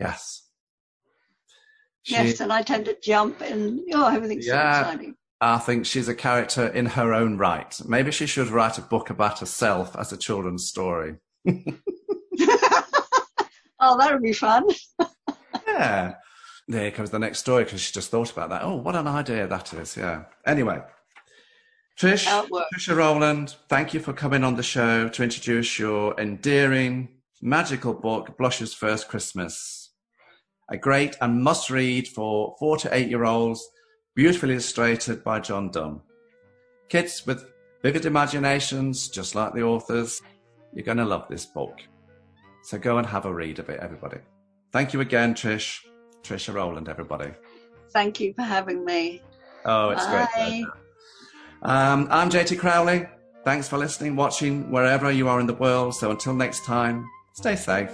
yes. 0.00 0.43
She, 2.04 2.14
yes, 2.14 2.40
and 2.40 2.52
I 2.52 2.62
tend 2.62 2.84
to 2.84 2.96
jump 3.02 3.40
and 3.40 3.80
oh, 3.92 4.14
everything's 4.14 4.46
yeah, 4.46 4.74
so 4.74 4.80
exciting. 4.80 5.16
I 5.40 5.58
think 5.58 5.86
she's 5.86 6.08
a 6.08 6.14
character 6.14 6.68
in 6.68 6.86
her 6.86 7.12
own 7.12 7.36
right. 7.38 7.78
Maybe 7.86 8.10
she 8.12 8.26
should 8.26 8.48
write 8.48 8.78
a 8.78 8.82
book 8.82 9.10
about 9.10 9.40
herself 9.40 9.96
as 9.96 10.12
a 10.12 10.16
children's 10.16 10.66
story. 10.66 11.16
oh, 11.48 11.58
that 13.98 14.12
would 14.12 14.22
be 14.22 14.32
fun. 14.32 14.68
yeah. 15.66 16.14
There 16.68 16.90
comes 16.90 17.10
the 17.10 17.18
next 17.18 17.40
story 17.40 17.64
because 17.64 17.80
she 17.80 17.92
just 17.92 18.10
thought 18.10 18.32
about 18.32 18.50
that. 18.50 18.62
Oh, 18.62 18.76
what 18.76 18.96
an 18.96 19.06
idea 19.06 19.46
that 19.46 19.74
is. 19.74 19.96
Yeah. 19.96 20.24
Anyway, 20.46 20.80
Trish, 21.98 22.26
Trisha 22.74 22.96
Rowland, 22.96 23.56
thank 23.68 23.94
you 23.94 24.00
for 24.00 24.12
coming 24.12 24.44
on 24.44 24.56
the 24.56 24.62
show 24.62 25.08
to 25.08 25.22
introduce 25.22 25.78
your 25.78 26.18
endearing, 26.18 27.08
magical 27.40 27.94
book, 27.94 28.36
Blush's 28.36 28.74
First 28.74 29.08
Christmas. 29.08 29.83
A 30.70 30.76
great 30.76 31.16
and 31.20 31.42
must 31.42 31.70
read 31.70 32.08
for 32.08 32.56
four 32.58 32.76
to 32.78 32.94
eight 32.94 33.08
year 33.08 33.24
olds, 33.24 33.66
beautifully 34.14 34.52
illustrated 34.52 35.22
by 35.22 35.40
John 35.40 35.70
Dunn. 35.70 36.00
Kids 36.88 37.26
with 37.26 37.50
vivid 37.82 38.06
imaginations, 38.06 39.08
just 39.08 39.34
like 39.34 39.52
the 39.52 39.62
authors, 39.62 40.22
you're 40.72 40.84
going 40.84 40.98
to 40.98 41.04
love 41.04 41.26
this 41.28 41.44
book. 41.46 41.80
So 42.62 42.78
go 42.78 42.98
and 42.98 43.06
have 43.06 43.26
a 43.26 43.34
read 43.34 43.58
of 43.58 43.68
it, 43.68 43.80
everybody. 43.80 44.18
Thank 44.72 44.92
you 44.92 45.00
again, 45.00 45.34
Trish. 45.34 45.80
Trisha 46.22 46.54
Rowland, 46.54 46.88
everybody. 46.88 47.30
Thank 47.92 48.18
you 48.18 48.32
for 48.32 48.42
having 48.42 48.84
me. 48.84 49.22
Oh, 49.64 49.90
it's 49.90 50.04
Bye. 50.06 50.28
great. 50.34 50.64
Um, 51.62 52.08
I'm 52.10 52.30
JT 52.30 52.58
Crowley. 52.58 53.06
Thanks 53.44 53.68
for 53.68 53.76
listening, 53.76 54.16
watching, 54.16 54.70
wherever 54.70 55.12
you 55.12 55.28
are 55.28 55.38
in 55.38 55.46
the 55.46 55.54
world. 55.54 55.94
So 55.94 56.10
until 56.10 56.34
next 56.34 56.64
time, 56.64 57.06
stay 57.34 57.56
safe. 57.56 57.90